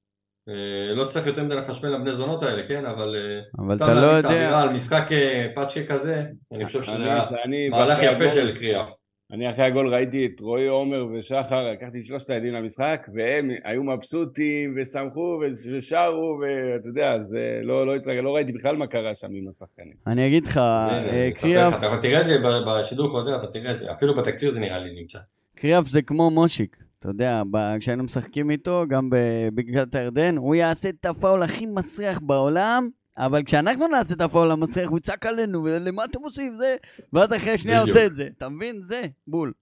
[0.49, 2.85] אה, לא צריך יותר מדי לחשמל לבני זונות האלה, כן?
[2.85, 4.29] אבל, אה, אבל סתם אתה לא להביא את יודע...
[4.29, 8.98] האווירה על משחק אה, פאצ'ה כזה, אני חושב שזה היה מהלך יפה של קריאף.
[9.31, 13.83] אני אחרי הגול ראיתי את רועי עומר ושחר, לקחתי את שלושת הילדים למשחק, והם היו
[13.83, 19.27] מבסוטים ושמחו ושרו, ואתה יודע, זה לא, לא, התרגל, לא ראיתי בכלל מה קרה שם
[19.31, 19.93] עם השחקנים.
[20.07, 23.91] אני אגיד לך, אה, קריאף, אבל תראה את זה בשידור חוזר, אתה תראה את זה,
[23.91, 25.19] אפילו בתקציר זה נראה לי נמצא.
[25.55, 30.89] קריאף זה כמו מושיק, אתה יודע, ב- כשהיינו משחקים איתו, גם בבקעת הירדן, הוא יעשה
[30.89, 32.89] את הפאול הכי מסריח בעולם,
[33.19, 36.75] אבל כשאנחנו נעשה את הפאול המסריח, הוא יצעק עלינו, למה אתם עושים זה?
[37.13, 37.81] ואז אחרי שנייה.
[37.81, 38.81] עושה את זה, אתה מבין?
[38.83, 39.53] זה, בול.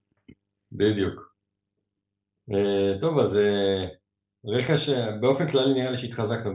[0.72, 1.34] בדיוק.
[2.52, 3.86] אה, טוב, אז אה,
[4.44, 6.52] רכש, אה, באופן כללי נראה לי שהתחזקנו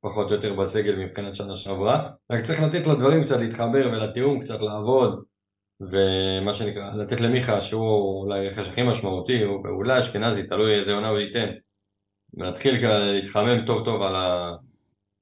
[0.00, 4.60] פחות או יותר בסגל מבחינת שנה שעברה, רק צריך לתת לדברים קצת להתחבר ולתיאום קצת
[4.60, 5.24] לעבוד,
[5.80, 11.08] ומה שנקרא, לתת למיכה שהוא אולי הרכש הכי משמעותי, הוא אולי אשכנזי, תלוי איזה עונה
[11.08, 11.48] הוא ייתן,
[12.34, 14.56] ולהתחיל להתחמם טוב טוב על ה...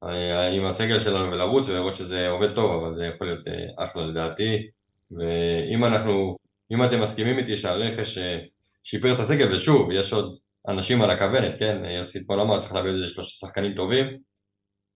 [0.05, 4.07] אה, עם הסגל שלנו ולרוץ ולראות שזה עובד טוב, אבל זה יכול להיות אה, אחלה
[4.07, 4.70] לדעתי,
[5.11, 6.36] ואם אנחנו,
[6.72, 8.38] אם אתם מסכימים איתי שהרכש אה,
[8.84, 10.38] שיפר את הסגל, ושוב, יש עוד
[10.68, 11.84] אנשים על הכוונת, כן?
[11.84, 14.07] יוסי אתמול אמר, צריך להביא איזה שלושה שחקנים טובים,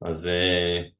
[0.02, 0.30] אז,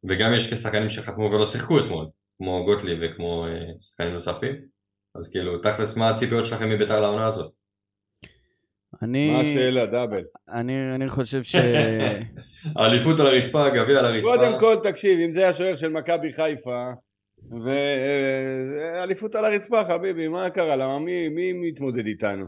[0.09, 2.07] וגם יש שחקנים שחתמו ולא שיחקו אתמול,
[2.39, 3.47] כמו גוטליב וכמו
[3.81, 4.55] שחקנים נוספים,
[5.15, 7.53] אז כאילו, תכלס, מה הציפיות שלכם מביתר לעונה הזאת?
[9.03, 10.23] אני, מה השאלה, דאבל?
[10.49, 11.57] אני, אני חושב ש...
[12.77, 14.37] האליפות על הרצפה, הגביע על הרצפה.
[14.37, 16.87] קודם כל, תקשיב, אם זה השוער של מכבי חיפה,
[17.65, 20.77] ואליפות על הרצפה, חביבי, מה קרה?
[20.77, 22.45] למה מי, מי מתמודד איתנו?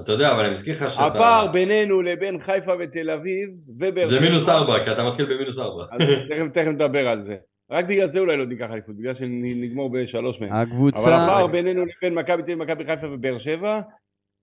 [0.00, 1.06] אתה יודע, אבל אני מזכיר לך שאתה...
[1.06, 5.84] הפער בינינו לבין חיפה ותל אביב ובאר זה מינוס ארבע, כי אתה מתחיל במינוס ארבע.
[5.92, 7.36] אז תכף, תכף נדבר על זה.
[7.70, 10.52] רק בגלל זה אולי לא ניקח אליפות, בגלל שנגמור בשלוש מהם.
[10.52, 11.14] אבל הקבוצה...
[11.14, 13.80] הפער בינינו לבין מכבי תל אביב, מכבי חיפה ובאר שבע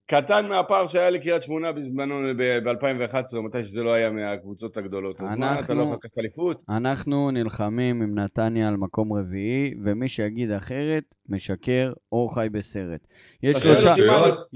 [0.06, 5.22] קטן מהפער שהיה לקריית שמונה בזמנו ב-2011, או מתי שזה לא היה מהקבוצות הגדולות.
[5.22, 6.62] אז מה, אתה אנחנו- לא לקחת אליפות?
[6.70, 13.08] אנחנו נלחמים עם נתניה על מקום רביעי, ומי שיגיד אחרת, משקר או חי בסרט.
[13.44, 13.96] יש שלושה...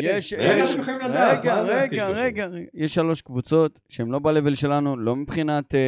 [0.03, 0.75] יש, יש?
[0.77, 1.61] רגע, רגע?
[1.61, 5.79] רגע, רגע, יש שלוש קבוצות שהן לא ב-level שלנו, לא מבחינת אה,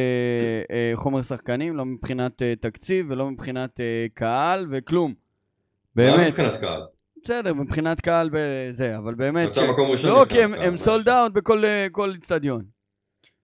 [0.70, 5.10] אה, חומר שחקנים, לא מבחינת אה, תקציב ולא מבחינת אה, קהל וכלום.
[5.10, 5.14] מה
[6.02, 6.80] באמת, מבחינת קהל?
[7.24, 11.08] בסדר, מבחינת קהל וזה, אבל באמת, אתה מקום ראשון לא, כי הם- סולד?
[11.08, 12.64] אאוט בכל אה, כל אצטדיון.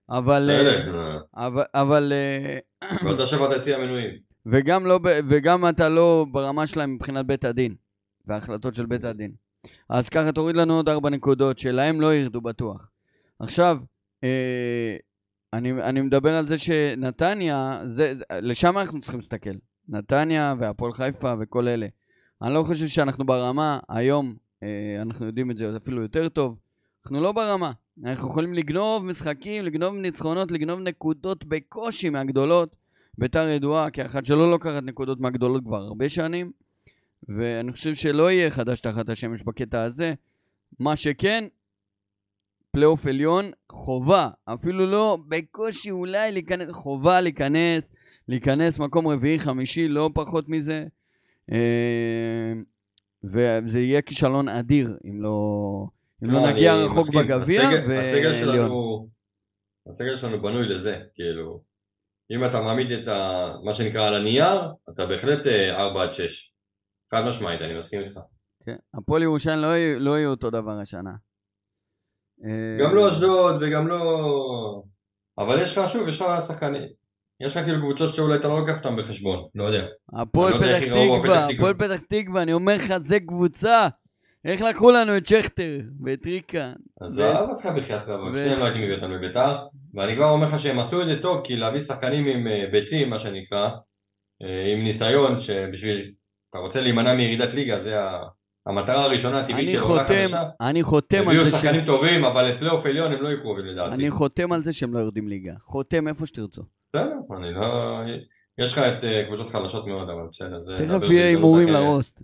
[0.09, 1.19] אבל, אה, בסדר, נו.
[1.35, 2.59] אבל, אבל, אה,
[3.05, 4.11] ואתה שברת יציע מנויים.
[4.45, 4.99] וגם, לא,
[5.29, 7.75] וגם אתה לא ברמה שלהם מבחינת בית הדין,
[8.25, 9.31] וההחלטות של בית הדין.
[9.89, 12.89] אז ככה תוריד לנו עוד ארבע נקודות, שלהם לא ירדו בטוח.
[13.39, 13.77] עכשיו,
[14.23, 14.95] אה,
[15.53, 19.49] אני, אני מדבר על זה שנתניה, זה, זה, לשם אנחנו צריכים להסתכל.
[19.89, 21.87] נתניה והפועל חיפה וכל אלה.
[22.41, 26.57] אני לא חושב שאנחנו ברמה, היום, אה, אנחנו יודעים את זה אפילו יותר טוב,
[27.05, 27.71] אנחנו לא ברמה.
[28.03, 32.75] אנחנו יכולים לגנוב משחקים, לגנוב ניצחונות, לגנוב נקודות בקושי מהגדולות.
[33.17, 36.51] ביתר ידועה כאחת שלא לוקחת נקודות מהגדולות כבר הרבה שנים,
[37.29, 40.13] ואני חושב שלא יהיה חדש תחת השמש בקטע הזה.
[40.79, 41.43] מה שכן,
[42.71, 47.91] פלייאוף עליון, חובה, אפילו לא בקושי אולי להיכנס, חובה להיכנס,
[48.27, 50.85] להיכנס מקום רביעי, חמישי, לא פחות מזה.
[51.51, 52.53] אה,
[53.23, 55.37] וזה יהיה כישלון אדיר אם לא,
[56.23, 57.15] אם לא לא, נגיע רחוק.
[57.15, 57.69] בגביע
[57.99, 58.33] הסגל-.
[58.33, 59.07] שלנו,
[59.87, 61.63] הסגל שלנו בנוי לזה, כאילו,
[62.31, 66.53] אם אתה מעמיד את ה, מה שנקרא על הנייר, אתה בהחלט 4 עד 6.
[67.11, 68.19] חד משמעית, אני מסכים איתך.
[68.65, 68.75] כן.
[68.93, 71.13] הפועל ירושלים לא לא יהיו אותו דבר השנה.
[72.45, 74.83] אה, גם לא אשדוד וגם לא...
[75.37, 76.89] אבל יש לך, שוב, יש לך שחקנים,
[77.41, 79.85] יש לך כאילו קבוצות שאולי אתה לא לוקח אותן בחשבון, לא יודע.
[80.13, 83.87] הפועל לא פתח תקווה, הפועל פתח תקווה, אני אומר לך, זה קבוצה.
[84.45, 86.27] איך לקחו לנו את שכטר ואת
[87.01, 89.57] ו- עזוב אותך בחייאת רבאק, שניהם לא הייתי מביא אותם לביתר,
[89.93, 93.09] ואני כבר אומר לך שהם עשו את זה טוב, כי להביא שחקנים עם אה, ביצים,
[93.09, 93.69] מה שנקרא,
[94.43, 96.11] אה, עם ניסיון, שבשביל,
[96.49, 97.97] אתה רוצה להימנע מירידת ליגה, זה
[98.67, 100.43] המטרה הראשונה הטבעית של עונה חדשה.
[100.61, 101.85] אני חותם על הביאו זה שחקנים ש...
[101.85, 103.95] טובים, אבל לפלייאוף עליון הם לא יהיו קרובים לדעתי.
[103.95, 105.53] אני חותם על זה שהם לא יורדים ליגה.
[105.61, 106.63] חותם איפה שתרצו.
[106.93, 107.99] בסדר, אני לא...
[108.57, 110.63] יש לך את אה, קבוצות חלשות מאוד, אבל בסדר.
[110.63, 111.69] זה תכף יהיה הימורים.
[111.69, 112.21] לרוסט.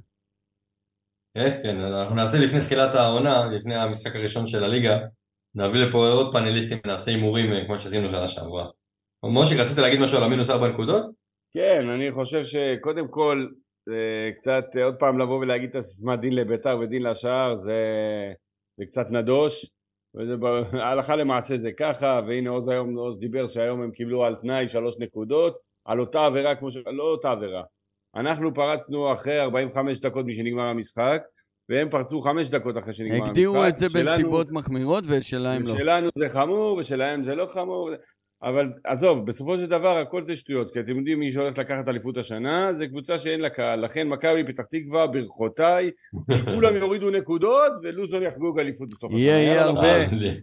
[1.35, 4.99] איך כן, אנחנו נעשה לפני תחילת העונה, לפני המשחק הראשון של הליגה,
[5.55, 8.69] נביא לפה עוד פאנליסטים ונעשה הימורים אה, כמו שעשינו שנה שעברה.
[9.25, 11.05] משה, רצית להגיד משהו על המינוס ארבע נקודות?
[11.53, 13.47] כן, אני חושב שקודם כל,
[13.85, 17.83] זה קצת, אה, עוד פעם לבוא ולהגיד את הסיסמה דין לביתר ודין לשער, זה,
[18.77, 19.71] זה קצת נדוש,
[20.89, 24.95] הלכה למעשה זה ככה, והנה עוז היום, עוז דיבר שהיום הם קיבלו על תנאי שלוש
[24.99, 26.77] נקודות, על אותה עבירה כמו ש...
[26.85, 27.63] לא אותה עבירה.
[28.15, 31.21] אנחנו פרצנו אחרי 45 דקות משנגמר המשחק,
[31.69, 33.29] והם פרצו חמש דקות אחרי שנגמר המשחק.
[33.29, 35.77] הגדירו את זה שלנו- בנסיבות מחמירות ושלהם לא.
[35.77, 37.89] שלנו זה חמור ושלהם זה לא חמור
[38.43, 42.17] אבל עזוב בסופו של דבר הכל זה שטויות כי אתם יודעים מי שהולך לקחת אליפות
[42.17, 45.91] השנה זה קבוצה שאין לה קהל לכן מכבי פתח תקווה ברכותיי
[46.55, 49.93] כולם יורידו נקודות ולוזון יחגוג אליפות בסוף השנה יהיה, הרבה.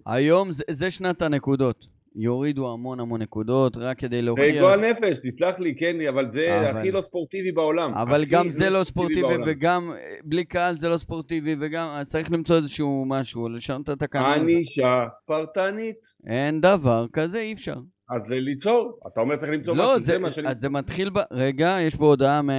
[0.06, 1.99] היום זה- זה שנת הנקודות.
[2.16, 4.60] יורידו המון המון נקודות רק כדי זה להוכיח.
[4.60, 8.70] גועל נפש תסלח לי כן אבל זה אבל- הכי לא ספורטיבי בעולם אבל גם זה
[8.70, 9.44] לא ספורטיבי בעולם.
[9.46, 14.40] וגם אה, בלי קהל זה לא ספורטיבי וגם צריך למצוא איזשהו משהו, לשנות את התקנון.
[14.40, 14.52] הזה.
[14.52, 15.96] ענישה פרטנית
[16.26, 17.76] אין דבר כזה, אי אפשר.
[18.10, 21.10] אז ליצור אתה אומר צריך למצוא לא, משהו זה, זה מה שאני אז זה מתחיל
[21.10, 21.18] ב...
[21.30, 22.50] רגע, יש פה הודעה, מ...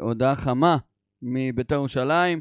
[0.00, 0.76] הודעה חמה
[1.22, 2.40] מביתר ירושלים.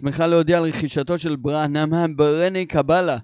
[0.00, 3.16] שמחה להודיע על רכישתו של ברנמן ברני קבלה.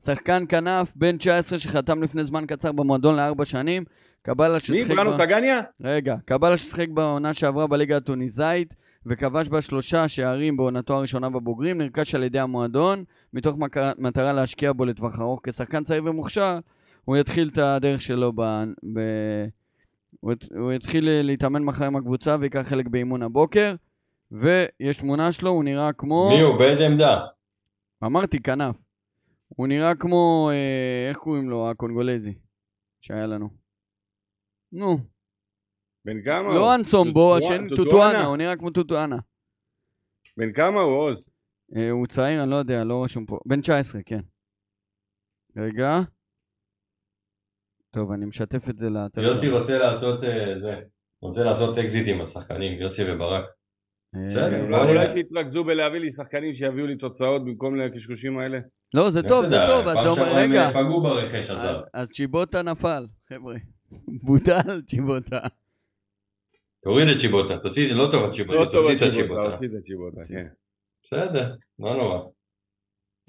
[0.00, 3.84] שחקן כנף, בן 19 שחתם לפני זמן קצר במועדון לארבע שנים.
[4.22, 4.90] קבלה מי ששיחק...
[4.94, 5.60] בראנו ב- טגניה?
[5.80, 8.74] רגע, קבלה ששיחק בעונה שעברה בליגה הטוניסאית
[9.06, 14.72] וכבש בה שלושה שערים בעונתו הראשונה בבוגרים, נרכש על ידי המועדון מתוך מק- מטרה להשקיע
[14.72, 15.40] בו לטווח ארוך.
[15.42, 16.58] כשחקן צעיר ומוכשר,
[17.04, 18.40] הוא יתחיל את הדרך שלו ב...
[18.94, 18.98] ב...
[20.20, 20.44] הוא, ית...
[20.56, 23.74] הוא יתחיל להתאמן מחר עם הקבוצה ויקח חלק באימון הבוקר
[24.32, 26.30] ויש תמונה שלו, הוא נראה כמו...
[26.34, 26.58] מי הוא?
[26.58, 27.20] באיזה עמדה?
[28.04, 28.76] אמרתי כנף.
[29.48, 30.50] הוא נראה כמו...
[30.52, 31.70] אה, איך קוראים לו?
[31.70, 32.38] הקונגולזי
[33.00, 33.48] שהיה לנו.
[34.72, 34.96] נו.
[36.04, 36.54] בן כמה הוא?
[36.54, 37.36] לא אנסומבו?
[37.36, 39.18] השני, טוטואנה, הוא נראה כמו טוטואנה.
[40.36, 41.28] בן כמה הוא עוז?
[41.76, 43.38] אה, הוא צעיר, אני לא יודע, לא רשום פה.
[43.46, 44.20] בן 19, כן.
[45.56, 46.00] רגע.
[47.90, 49.24] טוב, אני משתף את זה לטלפון.
[49.24, 50.80] יוסי רוצה לעשות אה, זה,
[51.22, 53.44] רוצה לעשות אקזיט עם השחקנים, יוסי וברק.
[54.16, 55.08] אה, בסדר, אולי לא אולי.
[55.08, 58.58] שיתרכזו בלהביא לי שחקנים שיביאו לי תוצאות במקום לקשקושים האלה.
[58.94, 60.66] לא, זה טוב, זה טוב, אז זה אומר, רגע.
[60.66, 61.68] אה, פגעו ברכש הזה.
[61.94, 63.54] אז צ'יבוטה נפל, חבר'ה.
[64.26, 65.38] בוטל צ'יבוטה.
[66.84, 70.26] תוריד את צ'יבוטה, תוציא, לא טוב הצ'יבוטה, לא תוציא את הצ'יבוטה, את.
[70.28, 70.46] כן.
[71.04, 72.18] בסדר, לא נורא.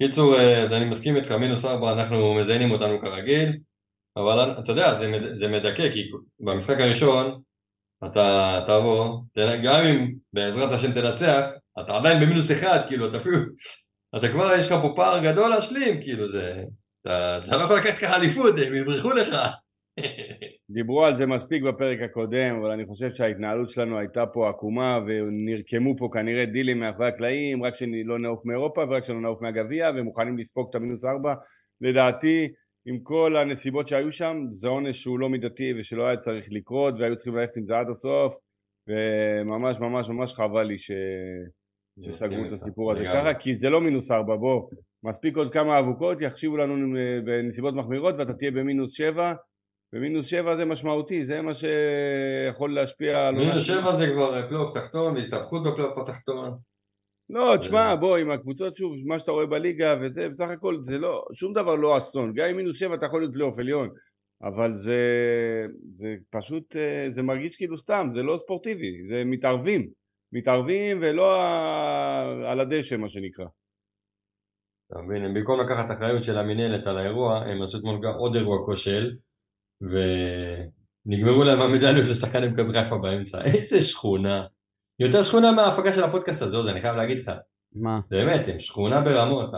[0.02, 3.58] קיצור, אה, אני מסכים איתך, מינוס ארבע, אנחנו מזיינים אותנו כרגיל,
[4.16, 4.94] אבל אתה יודע,
[5.34, 6.10] זה מדכא, כי
[6.40, 7.40] במשחק הראשון,
[8.04, 9.18] אתה תבוא,
[9.64, 11.46] גם אם בעזרת השם תנצח,
[11.80, 13.38] אתה עדיין במינוס אחד, כאילו, אתה אפילו,
[14.16, 16.62] אתה כבר, יש לך פה פער גדול להשלים, כאילו, זה,
[17.02, 19.36] אתה, אתה לא יכול לקחת ככה אליפות, הם יברחו לך.
[20.70, 25.96] דיברו על זה מספיק בפרק הקודם, אבל אני חושב שההתנהלות שלנו הייתה פה עקומה ונרקמו
[25.98, 30.66] פה כנראה דילים מאחורי הקלעים, רק שלא נעוף מאירופה ורק שלא נעוף מהגביע ומוכנים לספוג
[30.70, 31.34] את המינוס ארבע.
[31.80, 32.48] לדעתי,
[32.86, 37.16] עם כל הנסיבות שהיו שם, זה עונש שהוא לא מידתי ושלא היה צריך לקרות והיו
[37.16, 38.36] צריכים ללכת עם זה עד הסוף
[38.88, 40.90] וממש ממש ממש חבל לי ש...
[42.00, 43.04] שסגרו את הסיפור הזה.
[43.14, 44.68] ככה, כי זה לא מינוס ארבע, בוא,
[45.04, 49.34] מספיק עוד כמה אבוקות, יחשיבו לנו אה, בנסיבות מחמירות ואתה תהיה במינוס שבע
[49.92, 53.34] ומינוס שבע זה משמעותי, זה מה שיכול להשפיע על...
[53.34, 53.66] מינוס.
[53.66, 56.58] שבע זה כבר פלייאוף תחתון, והסתבכות בפלייאוף התחתון.
[57.30, 61.24] לא, תשמע, בוא, עם הקבוצות, שוב, מה שאתה רואה בליגה וזה, בסך הכל זה לא,
[61.34, 62.32] שום דבר לא אסון.
[62.34, 63.88] גם עם מינוס שבע אתה יכול להיות פלייאוף עליון,
[64.42, 65.00] אבל זה,
[65.90, 69.88] זה פשוט, אה, זה מרגיש כאילו סתם, זה לא ספורטיבי, זה מתערבים.
[70.32, 71.36] מתערבים ולא
[72.50, 73.46] על הדשא, מה שנקרא.
[74.90, 78.66] אתה מבין, הם במקום לקחת אחריות של המינהלת על האירוע, הם עשו אתמול עוד אירוע
[78.66, 79.16] כושל,
[79.80, 83.44] ונגמרו להם המדליות לשחקני מכבי חיפה באמצע.
[83.54, 84.46] איזה שכונה.
[85.00, 87.32] יותר שכונה מההפקה של הפודקאסט הזה, עוז, אני חייב להגיד לך.
[87.74, 88.00] מה?
[88.10, 89.48] באמת, הם שכונה ברמות.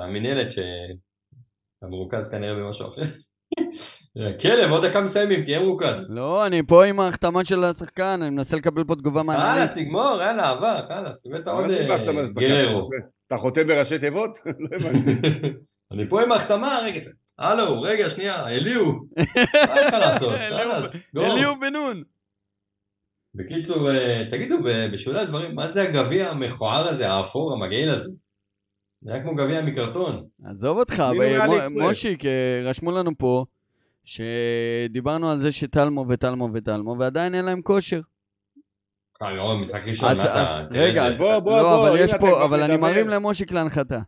[1.78, 3.02] אתה מרוכז כנראה במשהו אחר.
[4.42, 6.06] כלב, עוד דקה מסיימים, תהיה מרוכז.
[6.08, 9.78] לא, אני פה עם ההחתמה של השחקן, אני מנסה לקבל פה תגובה חלאס, מהאנליסט.
[9.78, 11.98] תגמור, יאללה, עבר, חלאס, הבאת עוד אה,
[12.36, 12.88] גררו.
[13.26, 14.38] אתה חותם בראשי תיבות?
[14.46, 14.78] לא.
[15.92, 17.00] אני פה עם ההחתמה, רגע,
[17.38, 18.92] הלו, רגע, שנייה, אליהו,
[19.68, 20.32] מה יש לך לעשות?
[20.48, 21.26] חלאס, סגור.
[21.26, 22.02] אליהו בן נון.
[23.38, 28.10] בקיצור, אה, תגידו, ב- בשולי הדברים, מה זה הגביע המכוער הזה, האפור, המגעיל הזה?
[29.00, 30.24] זה היה כמו גביע מקרטון.
[30.44, 31.68] עזוב אותך, אקספרס.
[31.68, 33.44] מושיק, אה, רשמו לנו פה
[34.04, 38.00] שדיברנו על זה שטלמו וטלמו וטלמו, ועדיין אין להם כושר.
[39.22, 40.66] אה, לא, משחק ראשון, אתה...
[40.70, 44.00] רגע, בוא, בוא, לא, בוא, אבל יש פה, אבל אני מרים למושיק להנחתה.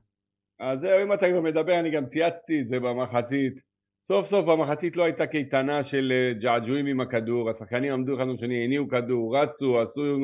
[0.61, 3.70] אז זהו, אם אתה כבר מדבר, אני גם צייצתי את זה במחצית.
[4.03, 8.65] סוף סוף במחצית לא הייתה קייטנה של אה, ג'עג'ועים עם הכדור, השחקנים עמדו אחד לשני,
[8.65, 10.17] הניעו כדור, רצו, עשו,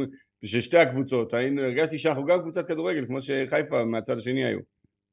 [0.43, 4.59] בשביל שתי הקבוצות, היינו, הרגשתי שאנחנו גם קבוצת כדורגל, כמו שחיפה מהצד השני היו.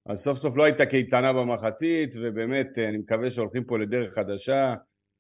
[0.05, 4.73] אז סוף סוף לא הייתה קייטנה במחצית, ובאמת, אה, אני מקווה שהולכים פה לדרך חדשה,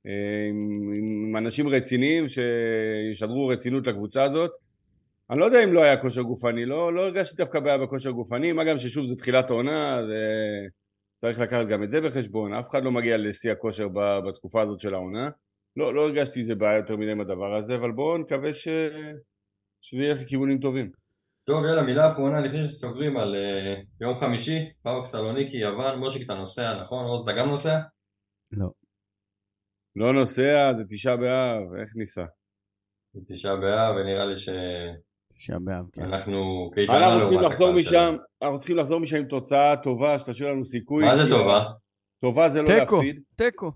[0.07, 4.51] אה, עם, עם אנשים רציניים שישדרו רצינות לקבוצה הזאת.
[5.29, 8.51] אני לא יודע אם לא היה כושר גופני, לא, לא הרגשתי דווקא בעיה בכושר גופני,
[8.51, 10.01] מה גם ששוב זה תחילת העונה,
[11.23, 14.79] וצריך לקחת גם את זה בחשבון, אף אחד לא מגיע לשיא הכושר ב- בתקופה הזאת
[14.79, 15.29] של העונה.
[15.75, 18.67] לא, לא הרגשתי איזה בעיה יותר מדי עם הדבר הזה, אבל בואו נקווה ש...
[19.81, 20.91] שזה ילך לכיוונים טובים.
[21.43, 26.33] טוב, יאללה, מילה אחרונה לפני שסוגרים על אה, יום חמישי, פאוק סלוניקי, יוון, מושיק, אתה
[26.33, 27.05] נוסע, נכון?
[27.05, 27.79] עוז, אתה גם נוסע?
[28.51, 28.67] לא.
[29.95, 32.25] לא נוסע, זה תשעה באב, איך ניסע?
[33.27, 34.55] תשעה באב, ונראה לי תשעה
[35.49, 36.01] באב, כן.
[36.01, 38.15] שאנחנו קייטנה אנחנו צריכים לעומת לחזור משם.
[38.41, 41.05] אנחנו צריכים לחזור משם עם תוצאה טובה, שתשאיר לנו סיכוי.
[41.05, 41.63] מה זה טובה?
[42.21, 43.19] טובה זה לא להפסיד.
[43.35, 43.71] תיקו.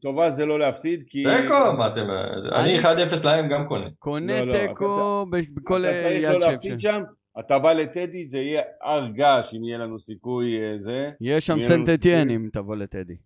[0.00, 1.24] טובה זה לא להפסיד, כי...
[1.40, 2.10] תיקו, מה אתם...
[2.52, 2.84] אני 1-0
[3.24, 3.86] להם גם קונה.
[3.98, 7.02] קונה לא, לא, תיקו בכל אתה צריך יד לא שם,
[7.38, 11.10] אתה בא לטדי, זה יהיה הר געש אם יהיה לנו סיכוי אה, זה.
[11.20, 12.30] יש שם סנטטיאן.
[12.30, 13.16] אם תבוא לטדי.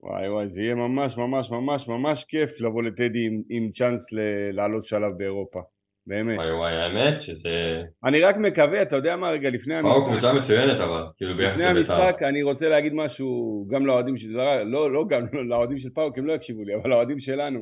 [0.00, 4.50] וואי וואי, זה יהיה ממש ממש ממש ממש כיף לבוא לטדי עם, עם צ'אנס ל-
[4.52, 5.60] לעלות שלב באירופה.
[6.06, 6.38] באמת.
[6.38, 7.82] וואי וואי, האמת שזה...
[8.04, 11.64] אני רק מקווה, אתה יודע מה, רגע, לפני המשחק, קבוצה מצוינת אבל, כאילו ביחס לפני
[11.64, 11.94] לבית"ר.
[11.94, 14.28] המשחק אני רוצה להגיד משהו גם לאוהדים של...
[14.64, 17.60] לא, לא גם לאוהדים של פאוק, הם לא יקשיבו לי, אבל לאוהדים שלנו.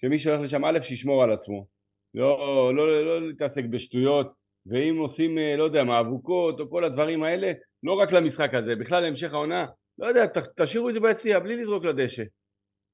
[0.00, 1.66] שמי שהולך לשם, א', שישמור על עצמו.
[2.14, 4.32] לא, לא, לא להתעסק בשטויות,
[4.66, 7.52] ואם עושים, אה, לא יודע, מאבוקות או כל הדברים האלה,
[7.82, 9.66] לא רק למשחק הזה, בכלל להמשך העונה,
[9.98, 12.22] לא יודע, ת, תשאירו את זה ביציע, בלי לזרוק לדשא.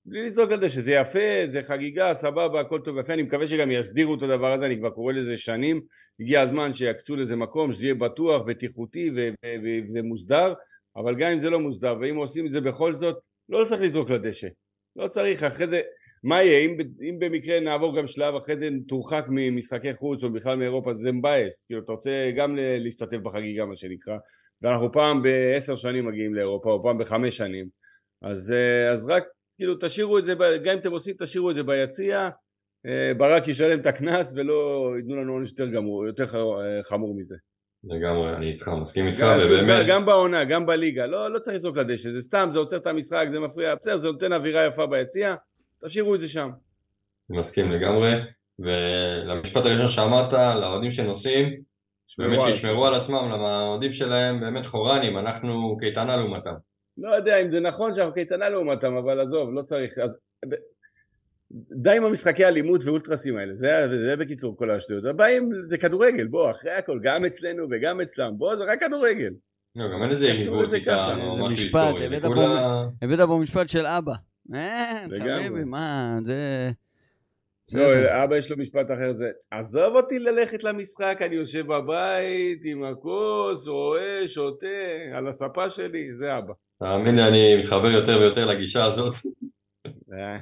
[0.09, 1.18] בלי לזרוק לדשא, זה יפה,
[1.52, 4.90] זה חגיגה, סבבה, הכל טוב ויפה, אני מקווה שגם יסדירו את הדבר הזה, אני כבר
[4.90, 5.80] קורא לזה שנים,
[6.20, 10.54] הגיע הזמן שיקצו לזה מקום, שזה יהיה בטוח, בטיחותי ו- ו- ו- וזה מוסדר,
[10.96, 14.11] אבל גם אם זה לא מוסדר, ואם עושים את זה בכל זאת, לא צריך לזרוק
[14.11, 14.48] לדשא.
[14.96, 15.80] לא צריך, אחרי זה,
[16.24, 16.76] מה יהיה, אם,
[17.09, 21.64] אם במקרה נעבור גם שלב, אחרי זה תורחק ממשחקי חוץ או בכלל מאירופה, זה מבאס,
[21.66, 24.16] כאילו אתה רוצה גם להשתתף בחגיגה מה שנקרא,
[24.62, 27.68] ואנחנו פעם בעשר שנים מגיעים לאירופה, או פעם בחמש שנים,
[28.22, 29.24] אז, אה, אז רק
[29.59, 32.28] כאילו תשאירו את זה, גם אם אתם עושים תשאירו את זה ביציע,
[32.86, 37.36] אה, ברק ישלם את הקנס ולא ייתנו לנו עונש יותר גמור, יותר אה, חמור מזה.
[37.84, 42.11] לגמרי, אני איתך, מסכים איתך, ובאמת, גם בעונה, גם בליגה, לא, לא צריך לזרוק לדשא,
[42.11, 45.34] זה סתם, זה עוצר את המשחק, זה מפריע, בסדר, זה נותן אווירה יפה ביציע,
[45.84, 46.50] תשאירו את זה שם.
[47.30, 48.12] מסכים לגמרי,
[48.59, 51.61] ולמשפט הראשון שאמרת, לאוהדים שנוסעים,
[52.18, 56.54] באמת שישמרו על עצמם, למה האוהדים שלהם באמת חורנים, אנחנו קייטנה לעומתם.
[56.99, 59.99] לא יודע אם זה נכון שאנחנו קייטנה לעומתם, אבל עזוב, לא צריך.
[59.99, 60.18] אז...
[61.53, 65.05] די עם המשחקי אלימות ואולטרסים האלה, זה, זה בקיצור כל השטויות.
[65.05, 69.32] הבאים זה כדורגל, בוא, אחרי הכל, גם אצלנו וגם אצלם, בוא, זה רק כדורגל.
[69.76, 72.84] לא, גם אין איזה יריבות איתם, או זה משהו היסטורי, זה הבאת כולה...
[73.03, 74.14] הבאת פה משפט של אבא.
[74.55, 75.07] אה.
[75.18, 76.70] חביבי, מה, זה...
[77.74, 78.24] לא.
[78.24, 83.68] אבא יש לו משפט אחר, זה עזוב אותי ללכת למשחק, אני יושב בבית עם הכוס,
[83.68, 84.66] רואה, שותה,
[85.14, 86.52] על הספה שלי, זה אבא.
[86.78, 89.14] תאמין לי, אני מתחבר יותר ויותר לגישה הזאת.
[90.12, 90.38] אה.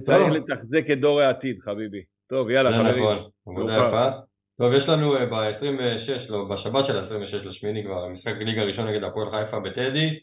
[0.00, 0.32] צריך.
[0.32, 2.02] לתחזק את דור העתיד, חביבי.
[2.26, 3.04] טוב, יאללה, חברים.
[3.04, 3.74] נכון, עבודה.
[3.74, 4.10] יפה.
[4.58, 9.30] טוב, יש לנו ב-26, לא, בשבת של ה-26 לשמיני כבר, משחק ליגה ראשון נגד הפועל
[9.30, 10.20] חיפה בטדי.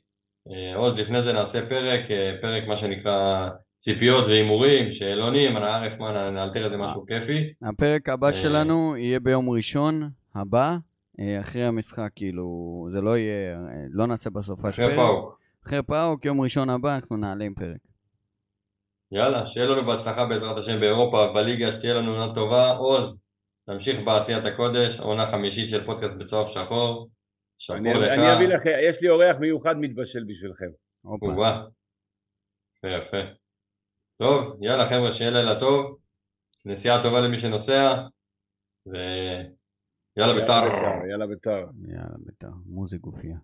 [0.51, 3.49] אה, עוז, לפני זה נעשה פרק, אה, פרק מה שנקרא
[3.80, 7.54] ציפיות והימורים, שאלונים, אנא ערף מה, נאלתר איזה משהו כיפי.
[7.62, 8.34] הפרק הבא אה.
[8.34, 10.78] שלנו יהיה ביום ראשון הבא,
[11.20, 12.48] אה, אחרי המשחק, כאילו,
[12.92, 15.40] זה לא יהיה, אה, לא נעשה בסוף אחרי פאוק.
[15.66, 17.78] אחרי פאוק, יום ראשון הבא אנחנו נעלה עם פרק.
[19.12, 22.72] יאללה, שיהיה לנו בהצלחה בעזרת השם באירופה, בליגה, שתהיה לנו עונה טובה.
[22.72, 23.22] עוז,
[23.66, 27.10] תמשיך בעשיית הקודש, עונה חמישית של פודקאסט בצהוב שחור.
[27.58, 28.12] שאפו אני לך.
[28.12, 30.70] אני אביא לכם, יש לי אורח מיוחד מתבשל בשבילכם.
[31.02, 31.54] הופה.
[32.78, 33.18] יפה יפה.
[34.18, 35.97] טוב, יאללה חבר'ה, שיהיה לילה טוב.
[36.65, 38.03] נסיעה טובה למי שנוסע.
[38.86, 40.63] ויאללה בית"ר.
[41.09, 41.65] יאללה בית"ר.
[41.88, 43.38] יאללה, בית"ר, מוזי גופייה.